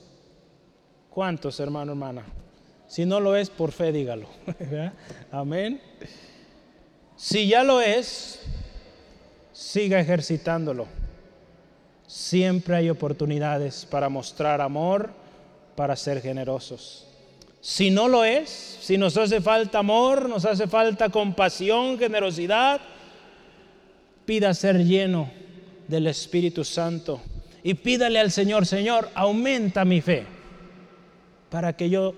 [1.10, 2.24] ¿Cuántos, hermano, hermana?
[2.88, 4.28] Si no lo es, por fe dígalo.
[5.32, 5.82] Amén.
[7.16, 8.42] Si ya lo es,
[9.54, 10.99] siga ejercitándolo.
[12.10, 15.12] Siempre hay oportunidades para mostrar amor,
[15.76, 17.06] para ser generosos.
[17.62, 18.50] Si no lo es,
[18.82, 22.82] si nos hace falta amor, nos hace falta compasión, generosidad,
[24.26, 25.30] pida ser lleno
[25.88, 27.22] del Espíritu Santo
[27.62, 30.26] y pídale al Señor, Señor, aumenta mi fe
[31.52, 32.16] para que yo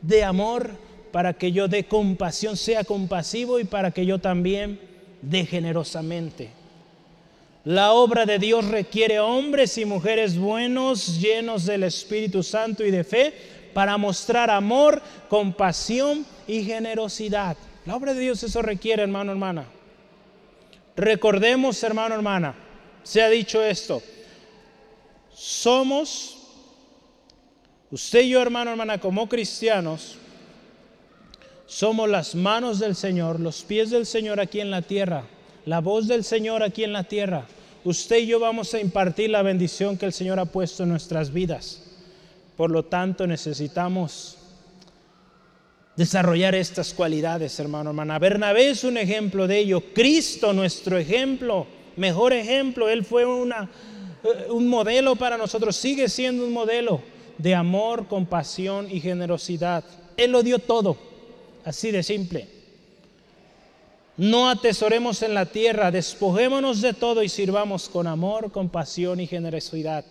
[0.00, 0.70] dé amor,
[1.12, 4.80] para que yo dé compasión, sea compasivo y para que yo también
[5.20, 6.52] dé generosamente.
[7.66, 13.02] La obra de Dios requiere hombres y mujeres buenos, llenos del Espíritu Santo y de
[13.02, 13.34] fe,
[13.74, 17.56] para mostrar amor, compasión y generosidad.
[17.84, 19.64] La obra de Dios eso requiere, hermano, hermana.
[20.94, 22.54] Recordemos, hermano, hermana,
[23.02, 24.00] se ha dicho esto.
[25.34, 26.36] Somos,
[27.90, 30.18] usted y yo, hermano, hermana, como cristianos,
[31.66, 35.24] somos las manos del Señor, los pies del Señor aquí en la tierra,
[35.64, 37.44] la voz del Señor aquí en la tierra
[37.86, 41.32] usted y yo vamos a impartir la bendición que el Señor ha puesto en nuestras
[41.32, 41.82] vidas.
[42.56, 44.36] Por lo tanto, necesitamos
[45.94, 48.18] desarrollar estas cualidades, hermano, hermana.
[48.18, 49.82] Bernabé es un ejemplo de ello.
[49.94, 51.66] Cristo, nuestro ejemplo,
[51.96, 52.88] mejor ejemplo.
[52.88, 53.70] Él fue una,
[54.24, 57.00] eh, un modelo para nosotros, sigue siendo un modelo
[57.38, 59.84] de amor, compasión y generosidad.
[60.16, 60.96] Él lo dio todo,
[61.64, 62.55] así de simple.
[64.16, 70.04] No atesoremos en la tierra, despojémonos de todo y sirvamos con amor, compasión y generosidad.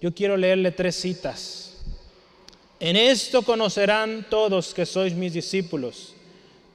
[0.00, 1.74] Yo quiero leerle tres citas.
[2.78, 6.14] En esto conocerán todos que sois mis discípulos,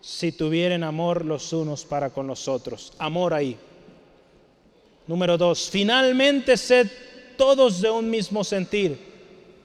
[0.01, 2.91] si tuvieren amor los unos para con los otros.
[2.97, 3.55] Amor ahí.
[5.07, 6.89] Número dos, finalmente sed
[7.37, 8.99] todos de un mismo sentir,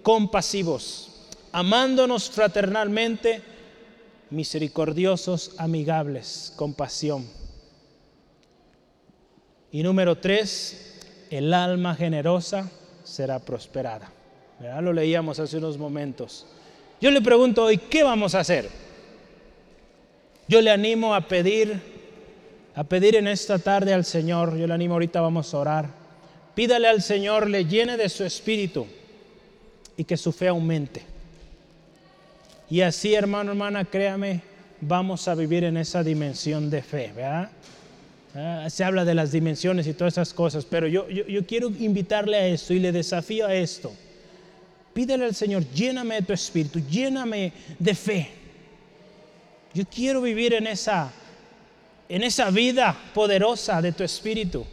[0.03, 1.11] compasivos,
[1.53, 3.43] amándonos fraternalmente
[4.31, 7.27] misericordiosos, amigables, compasión.
[9.71, 11.01] Y número tres,
[11.31, 12.71] el alma generosa
[13.05, 14.11] será prosperada.
[14.81, 16.47] Lo leíamos hace unos momentos.
[17.01, 18.69] Yo le pregunto hoy, ¿qué vamos a hacer?
[20.49, 21.81] Yo le animo a pedir,
[22.75, 25.91] a pedir en esta tarde al Señor, yo le animo ahorita vamos a orar.
[26.55, 28.87] Pídale al Señor, le llene de su espíritu
[29.97, 31.16] y que su fe aumente.
[32.69, 34.41] Y así, hermano, hermana, créame,
[34.81, 37.51] vamos a vivir en esa dimensión de fe, ¿verdad?
[38.35, 42.37] Ah, se habla de las dimensiones y todas esas cosas, pero yo, yo, quiero invitarle
[42.37, 43.95] a esto y le desafío a esto.
[44.93, 48.31] Pídele al Señor, lléname de tu espíritu, lléname de fe.
[49.73, 51.11] Yo quiero vivir en esa,
[52.09, 54.67] en esa vida poderosa de tu espíritu.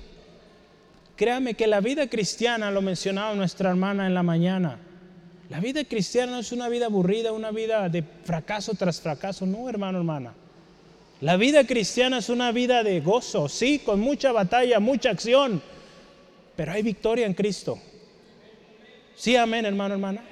[1.15, 4.77] Créame que la vida cristiana, lo mencionaba nuestra hermana en la mañana,
[5.53, 9.69] la vida cristiana no es una vida aburrida, una vida de fracaso tras fracaso, no,
[9.69, 10.33] hermano, hermana.
[11.21, 15.61] La vida cristiana es una vida de gozo, sí, con mucha batalla, mucha acción,
[16.55, 17.77] pero hay victoria en Cristo.
[19.15, 20.23] Sí, amén, hermano, hermana.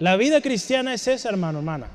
[0.00, 1.86] La vida cristiana es esa, hermano, hermana.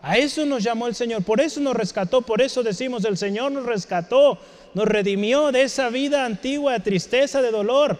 [0.00, 3.50] A eso nos llamó el Señor, por eso nos rescató, por eso decimos, el Señor
[3.50, 4.38] nos rescató,
[4.72, 7.98] nos redimió de esa vida antigua de tristeza, de dolor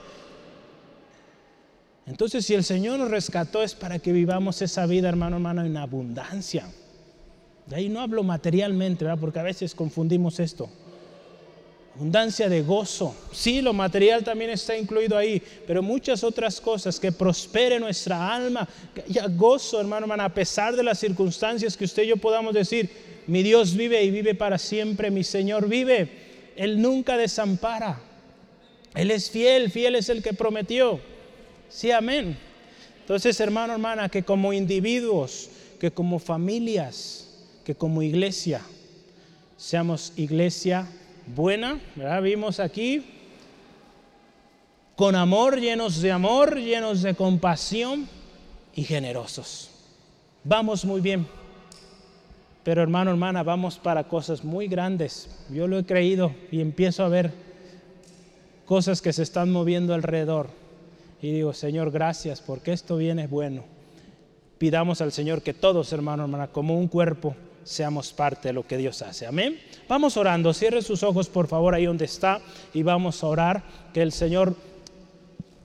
[2.07, 5.77] entonces, si el Señor nos rescató es para que vivamos esa vida, hermano, hermano, en
[5.77, 6.67] abundancia.
[7.67, 9.19] De ahí no hablo materialmente, ¿verdad?
[9.19, 10.69] porque a veces confundimos esto.
[11.97, 13.15] Abundancia de gozo.
[13.33, 18.69] Sí, lo material también está incluido ahí, pero muchas otras cosas que prospere nuestra alma,
[18.95, 22.53] que haya gozo, hermano, hermano, a pesar de las circunstancias que usted y yo podamos
[22.53, 22.91] decir,
[23.27, 26.53] mi Dios vive y vive para siempre, mi Señor vive.
[26.57, 28.01] Él nunca desampara.
[28.95, 31.01] Él es fiel, fiel es el que prometió.
[31.75, 32.39] Sí, amén.
[33.01, 35.51] Entonces, hermano, hermana, que como individuos,
[35.81, 37.29] que como familias,
[37.65, 38.61] que como iglesia,
[39.57, 40.87] seamos iglesia
[41.35, 41.81] buena.
[42.23, 43.05] Vimos aquí,
[44.95, 48.09] con amor, llenos de amor, llenos de compasión
[48.77, 49.69] y generosos.
[50.45, 51.27] Vamos muy bien.
[52.63, 55.29] Pero hermano, hermana, vamos para cosas muy grandes.
[55.51, 57.33] Yo lo he creído y empiezo a ver
[58.65, 60.63] cosas que se están moviendo alrededor
[61.25, 63.65] y digo, Señor, gracias porque esto viene bueno.
[64.59, 68.77] Pidamos al Señor que todos, hermanos, hermanas, como un cuerpo, seamos parte de lo que
[68.77, 69.25] Dios hace.
[69.25, 69.59] Amén.
[69.89, 70.53] Vamos orando.
[70.53, 72.43] Cierre sus ojos, por favor, ahí donde está,
[72.75, 73.63] y vamos a orar
[73.95, 74.55] que el Señor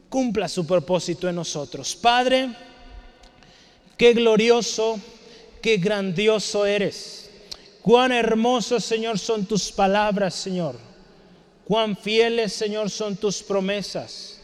[0.08, 1.94] cumpla su propósito en nosotros.
[1.94, 2.56] Padre,
[3.98, 4.98] qué glorioso,
[5.62, 7.32] qué grandioso eres.
[7.82, 10.78] Cuán hermosos, Señor, son tus palabras, Señor.
[11.66, 14.39] Cuán fieles, Señor, son tus promesas.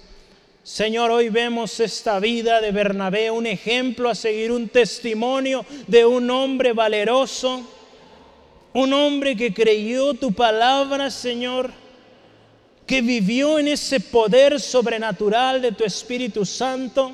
[0.66, 6.28] Señor, hoy vemos esta vida de Bernabé, un ejemplo a seguir, un testimonio de un
[6.32, 7.62] hombre valeroso,
[8.74, 11.70] un hombre que creyó tu palabra, Señor,
[12.88, 17.12] que vivió en ese poder sobrenatural de tu Espíritu Santo,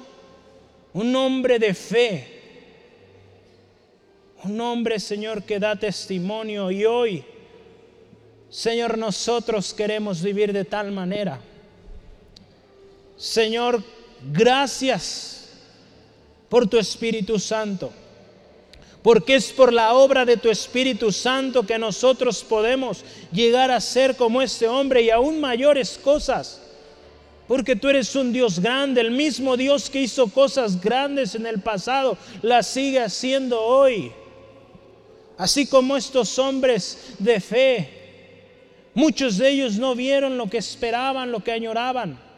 [0.93, 2.28] un hombre de fe,
[4.45, 7.26] un hombre, Señor, que da testimonio y hoy,
[8.49, 11.41] Señor, nosotros queremos vivir de tal manera
[13.22, 13.84] Señor,
[14.34, 15.45] gracias
[16.49, 17.91] por tu Espíritu Santo.
[19.03, 24.15] Porque es por la obra de tu Espíritu Santo que nosotros podemos llegar a ser
[24.15, 26.63] como este hombre y aún mayores cosas.
[27.47, 31.61] Porque tú eres un Dios grande, el mismo Dios que hizo cosas grandes en el
[31.61, 34.11] pasado, las sigue haciendo hoy.
[35.38, 37.89] Así como estos hombres de fe,
[38.95, 42.30] muchos de ellos no vieron lo que esperaban, lo que añoraban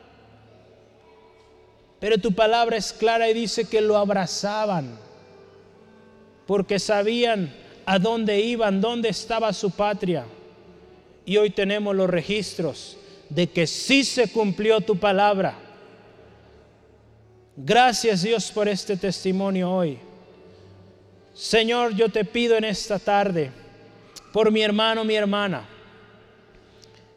[2.03, 4.99] pero tu palabra es clara y dice que lo abrazaban,
[6.45, 10.25] porque sabían a dónde iban, dónde estaba su patria.
[11.23, 12.97] Y hoy tenemos los registros
[13.29, 15.57] de que sí se cumplió tu palabra.
[17.55, 19.97] Gracias Dios por este testimonio hoy.
[21.33, 23.49] Señor, yo te pido en esta tarde
[24.33, 25.65] por mi hermano, mi hermana,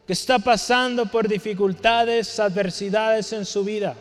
[0.05, 3.97] que está pasando por dificultades, adversidades en su vida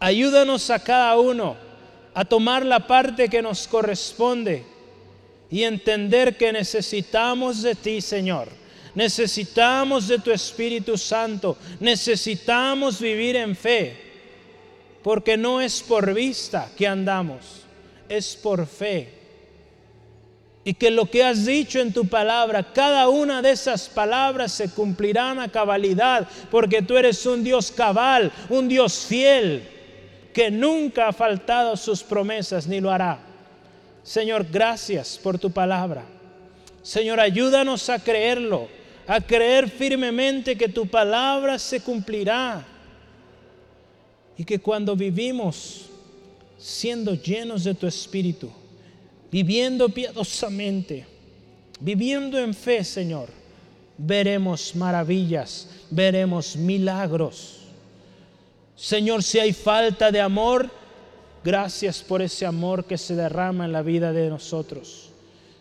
[0.00, 1.56] Ayúdanos a cada uno
[2.14, 4.64] a tomar la parte que nos corresponde
[5.50, 8.48] y entender que necesitamos de ti, Señor.
[8.94, 11.56] Necesitamos de tu Espíritu Santo.
[11.80, 13.96] Necesitamos vivir en fe.
[15.02, 17.62] Porque no es por vista que andamos,
[18.08, 19.14] es por fe.
[20.64, 24.70] Y que lo que has dicho en tu palabra, cada una de esas palabras se
[24.70, 29.77] cumplirán a cabalidad, porque tú eres un Dios cabal, un Dios fiel
[30.38, 33.18] que nunca ha faltado sus promesas ni lo hará.
[34.04, 36.04] Señor, gracias por tu palabra.
[36.80, 38.68] Señor, ayúdanos a creerlo,
[39.08, 42.64] a creer firmemente que tu palabra se cumplirá
[44.36, 45.86] y que cuando vivimos
[46.56, 48.48] siendo llenos de tu espíritu,
[49.32, 51.04] viviendo piadosamente,
[51.80, 53.28] viviendo en fe, Señor,
[53.96, 57.57] veremos maravillas, veremos milagros
[58.78, 60.70] Señor, si hay falta de amor,
[61.42, 65.10] gracias por ese amor que se derrama en la vida de nosotros.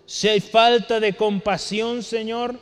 [0.06, 2.60] Si hay falta de compasión, Señor,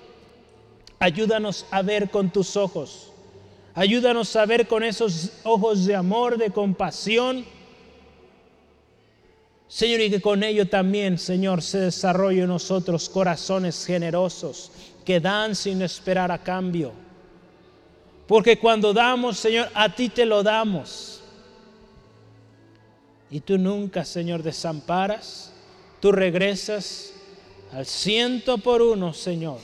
[0.97, 3.11] ayúdanos a ver con tus ojos.
[3.73, 7.45] Ayúdanos a ver con esos ojos de amor, de compasión.
[9.67, 14.71] Señor, y que con ello también, Señor, se desarrolle en nosotros corazones generosos
[15.03, 17.04] que dan sin esperar a cambio.
[18.27, 21.21] Porque cuando damos, Señor, a ti te lo damos.
[23.29, 25.51] Y tú nunca, Señor, desamparas.
[25.99, 27.13] Tú regresas
[27.71, 29.59] al ciento por uno, Señor.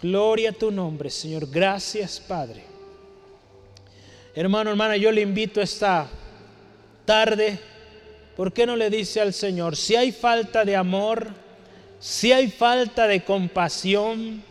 [0.00, 1.48] Gloria a tu nombre, Señor.
[1.50, 2.64] Gracias, Padre.
[4.34, 6.08] Hermano, hermana, yo le invito esta
[7.04, 7.58] tarde.
[8.36, 11.28] ¿Por qué no le dice al Señor, si hay falta de amor,
[11.98, 14.44] si hay falta de compasión,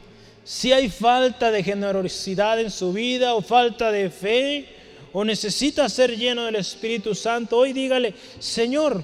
[0.45, 4.69] si hay falta de generosidad en su vida o falta de fe,
[5.11, 9.03] o necesita ser lleno del Espíritu Santo, hoy dígale, Señor,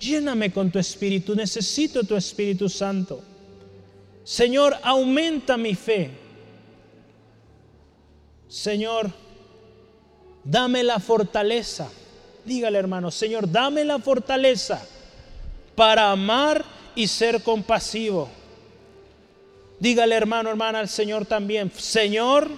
[0.00, 3.22] lléname con tu Espíritu, necesito tu Espíritu Santo.
[4.24, 6.10] Señor, aumenta mi fe.
[8.48, 9.12] Señor,
[10.42, 11.88] dame la fortaleza.
[12.44, 14.84] Dígale hermano, Señor, dame la fortaleza
[15.76, 16.64] para amar
[16.96, 18.28] y ser compasivo.
[19.78, 22.50] Dígale hermano, hermana al Señor también, Señor,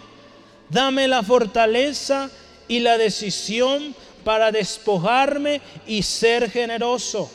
[0.71, 2.31] Dame la fortaleza
[2.67, 7.31] y la decisión para despojarme y ser generoso.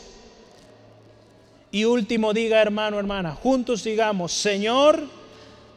[1.72, 5.02] Y último, diga hermano, hermana, juntos digamos, Señor,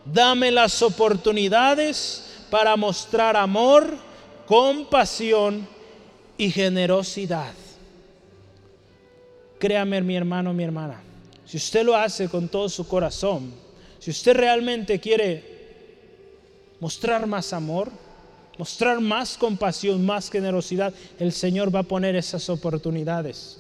[0.06, 3.98] dame las oportunidades para mostrar amor,
[4.46, 5.68] compasión
[6.38, 7.54] y generosidad.
[9.58, 11.02] Créame mi hermano, mi hermana,
[11.48, 13.67] si usted lo hace con todo su corazón,
[14.08, 15.44] si usted realmente quiere
[16.80, 17.92] mostrar más amor,
[18.58, 23.60] mostrar más compasión, más generosidad, el Señor va a poner esas oportunidades.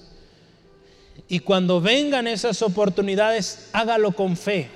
[1.27, 4.69] Y cuando vengan esas oportunidades, hágalo con fe,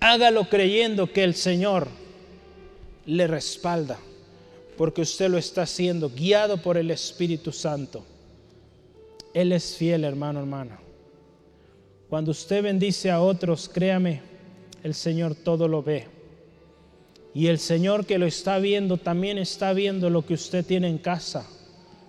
[0.00, 1.88] hágalo creyendo que el Señor
[3.04, 3.98] le respalda,
[4.78, 8.06] porque usted lo está haciendo guiado por el Espíritu Santo.
[9.34, 10.80] Él es fiel, hermano, hermana.
[12.08, 14.37] Cuando usted bendice a otros, créame,
[14.82, 16.06] el Señor todo lo ve.
[17.34, 20.98] Y el Señor que lo está viendo también está viendo lo que usted tiene en
[20.98, 21.46] casa,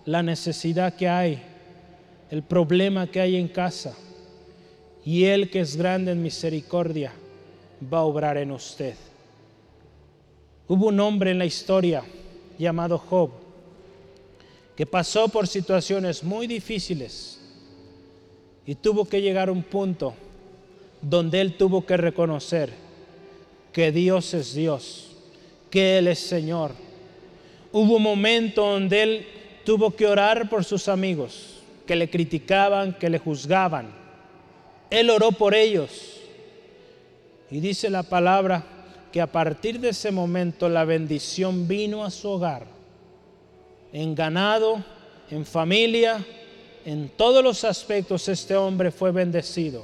[0.06, 1.42] la necesidad que hay,
[2.32, 3.96] el problema que hay en casa.
[5.06, 7.12] Y Él que es grande en misericordia
[7.92, 8.96] va a obrar en usted.
[10.68, 12.04] Hubo un hombre en la historia
[12.58, 13.32] llamado Job
[14.76, 17.40] que pasó por situaciones muy difíciles
[18.66, 20.14] y tuvo que llegar a un punto
[21.02, 22.74] donde él tuvo que reconocer
[23.74, 25.10] que Dios es Dios
[25.70, 26.72] que Él es Señor.
[27.72, 29.28] Hubo un momento donde Él
[29.64, 33.92] tuvo que orar por sus amigos que le criticaban, que le juzgaban.
[34.90, 36.18] Él oró por ellos.
[37.52, 38.64] Y dice la palabra
[39.12, 42.66] que a partir de ese momento la bendición vino a su hogar.
[43.92, 44.84] En ganado,
[45.32, 46.24] en familia,
[46.86, 49.84] en todos los aspectos este hombre fue bendecido.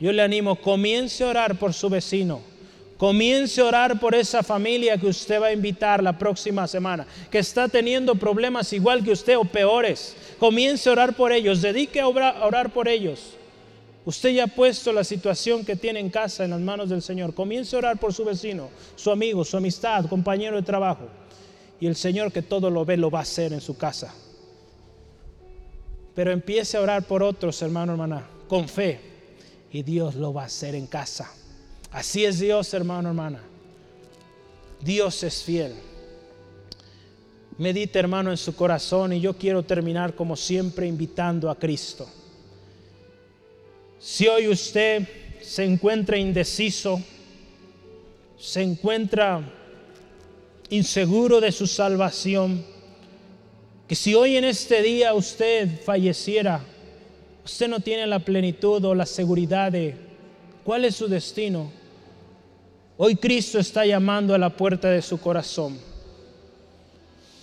[0.00, 2.50] Yo le animo, comience a orar por su vecino
[3.00, 7.38] Comience a orar por esa familia que usted va a invitar la próxima semana, que
[7.38, 10.14] está teniendo problemas igual que usted o peores.
[10.38, 13.38] Comience a orar por ellos, dedique a orar por ellos.
[14.04, 17.32] Usted ya ha puesto la situación que tiene en casa en las manos del Señor.
[17.32, 21.08] Comience a orar por su vecino, su amigo, su amistad, compañero de trabajo.
[21.80, 24.14] Y el Señor que todo lo ve lo va a hacer en su casa.
[26.14, 29.09] Pero empiece a orar por otros, hermano, hermana, con fe.
[29.72, 31.32] Y Dios lo va a hacer en casa.
[31.92, 33.40] Así es Dios, hermano, hermana.
[34.80, 35.74] Dios es fiel.
[37.58, 42.08] Medite, hermano, en su corazón y yo quiero terminar como siempre invitando a Cristo.
[43.98, 45.06] Si hoy usted
[45.42, 47.02] se encuentra indeciso,
[48.38, 49.42] se encuentra
[50.70, 52.64] inseguro de su salvación,
[53.86, 56.64] que si hoy en este día usted falleciera,
[57.50, 59.96] usted no tiene la plenitud o la seguridad de
[60.62, 61.70] cuál es su destino.
[62.96, 65.76] Hoy Cristo está llamando a la puerta de su corazón.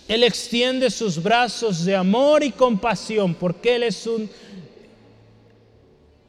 [0.08, 4.30] Él extiende sus brazos de amor y compasión porque Él es un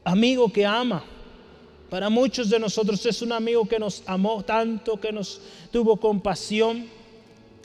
[0.03, 1.01] amigo que ama.
[1.89, 5.39] Para muchos de nosotros es un amigo que nos amó tanto, que nos
[5.71, 6.87] tuvo compasión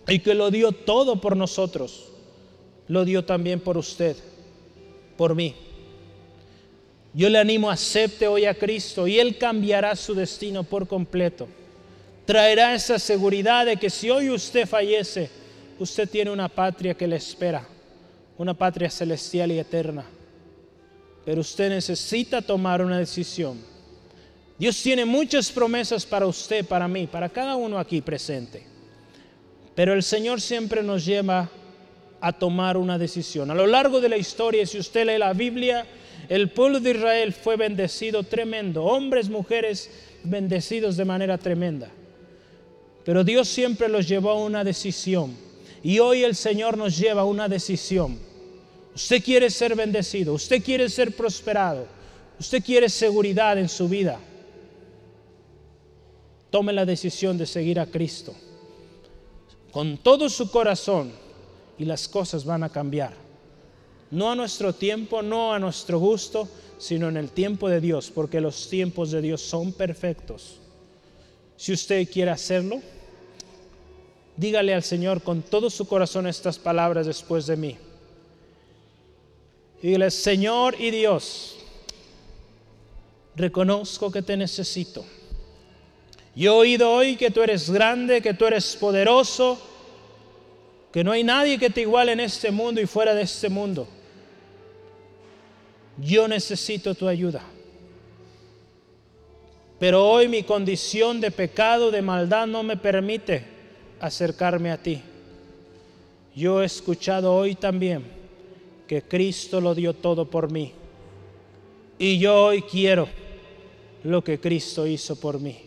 [0.06, 2.04] y que lo dio todo por nosotros.
[2.86, 4.16] Lo dio también por usted,
[5.16, 5.54] por mí.
[7.14, 11.46] Yo le animo, acepte hoy a Cristo y Él cambiará su destino por completo.
[12.26, 15.30] Traerá esa seguridad de que si hoy usted fallece,
[15.78, 17.64] usted tiene una patria que le espera,
[18.36, 20.04] una patria celestial y eterna.
[21.24, 23.58] Pero usted necesita tomar una decisión.
[24.58, 28.66] Dios tiene muchas promesas para usted, para mí, para cada uno aquí presente.
[29.76, 31.48] Pero el Señor siempre nos lleva
[32.20, 33.50] a tomar una decisión.
[33.50, 35.86] A lo largo de la historia, si usted lee la Biblia,
[36.28, 39.90] el pueblo de Israel fue bendecido tremendo, hombres, mujeres
[40.22, 41.90] bendecidos de manera tremenda.
[43.04, 45.36] Pero Dios siempre los llevó a una decisión.
[45.82, 48.18] Y hoy el Señor nos lleva a una decisión.
[48.94, 51.86] Usted quiere ser bendecido, usted quiere ser prosperado,
[52.38, 54.18] usted quiere seguridad en su vida.
[56.50, 58.34] Tome la decisión de seguir a Cristo
[59.74, 61.10] con todo su corazón
[61.76, 63.23] y las cosas van a cambiar.
[64.14, 66.48] No a nuestro tiempo, no a nuestro gusto,
[66.78, 70.60] sino en el tiempo de Dios, porque los tiempos de Dios son perfectos.
[71.56, 72.80] Si usted quiere hacerlo,
[74.36, 77.76] dígale al Señor con todo su corazón estas palabras después de mí.
[79.82, 81.56] Dígale, Señor y Dios,
[83.34, 85.04] reconozco que te necesito.
[86.36, 89.58] Yo he oído hoy que tú eres grande, que tú eres poderoso,
[90.92, 93.88] que no hay nadie que te iguale en este mundo y fuera de este mundo.
[95.98, 97.42] Yo necesito tu ayuda.
[99.78, 103.44] Pero hoy mi condición de pecado, de maldad, no me permite
[104.00, 105.02] acercarme a ti.
[106.34, 108.04] Yo he escuchado hoy también
[108.86, 110.72] que Cristo lo dio todo por mí.
[111.98, 113.08] Y yo hoy quiero
[114.02, 115.58] lo que Cristo hizo por mí.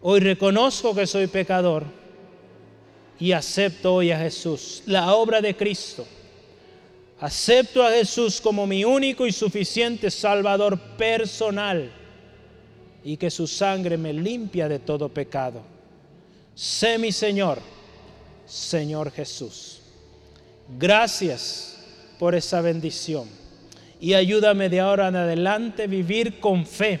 [0.00, 1.84] Hoy reconozco que soy pecador
[3.18, 6.06] y acepto hoy a Jesús, la obra de Cristo.
[7.20, 11.90] Acepto a Jesús como mi único y suficiente Salvador personal
[13.02, 15.62] y que su sangre me limpia de todo pecado.
[16.54, 17.58] Sé mi Señor,
[18.46, 19.80] Señor Jesús.
[20.78, 21.78] Gracias
[22.18, 23.28] por esa bendición
[24.00, 27.00] y ayúdame de ahora en adelante a vivir con fe,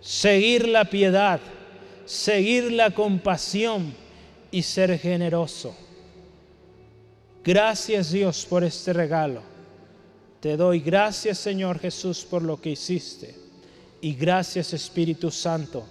[0.00, 1.40] seguir la piedad
[2.04, 3.94] seguir la compasión
[4.50, 5.74] y ser generoso.
[7.44, 9.42] Gracias Dios por este regalo.
[10.40, 13.34] Te doy gracias Señor Jesús por lo que hiciste.
[14.00, 15.84] Y gracias Espíritu Santo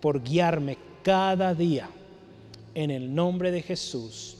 [0.00, 1.90] por guiarme cada día.
[2.74, 4.36] En el nombre de Jesús.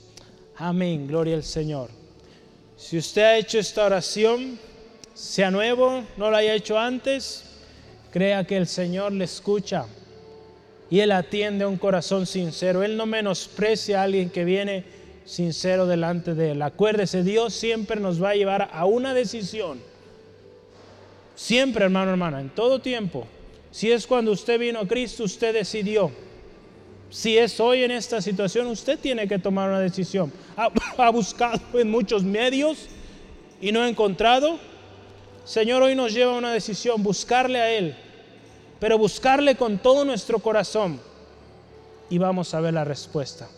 [0.56, 1.06] Amén.
[1.06, 1.90] Gloria al Señor.
[2.76, 4.58] Si usted ha hecho esta oración,
[5.12, 7.44] sea nuevo, no lo haya hecho antes,
[8.12, 9.86] crea que el Señor le escucha
[10.90, 12.82] y Él atiende a un corazón sincero.
[12.82, 14.84] Él no menosprecia a alguien que viene
[15.28, 16.62] sincero delante de Él.
[16.62, 19.80] Acuérdese, Dios siempre nos va a llevar a una decisión.
[21.36, 23.26] Siempre, hermano, hermana, en todo tiempo.
[23.70, 26.10] Si es cuando usted vino a Cristo, usted decidió.
[27.10, 30.32] Si es hoy en esta situación, usted tiene que tomar una decisión.
[30.56, 32.86] Ha, ha buscado en muchos medios
[33.60, 34.58] y no ha encontrado.
[35.44, 37.94] Señor, hoy nos lleva a una decisión, buscarle a Él
[38.78, 41.00] pero buscarle con todo nuestro corazón
[42.10, 43.48] y vamos a ver la respuesta.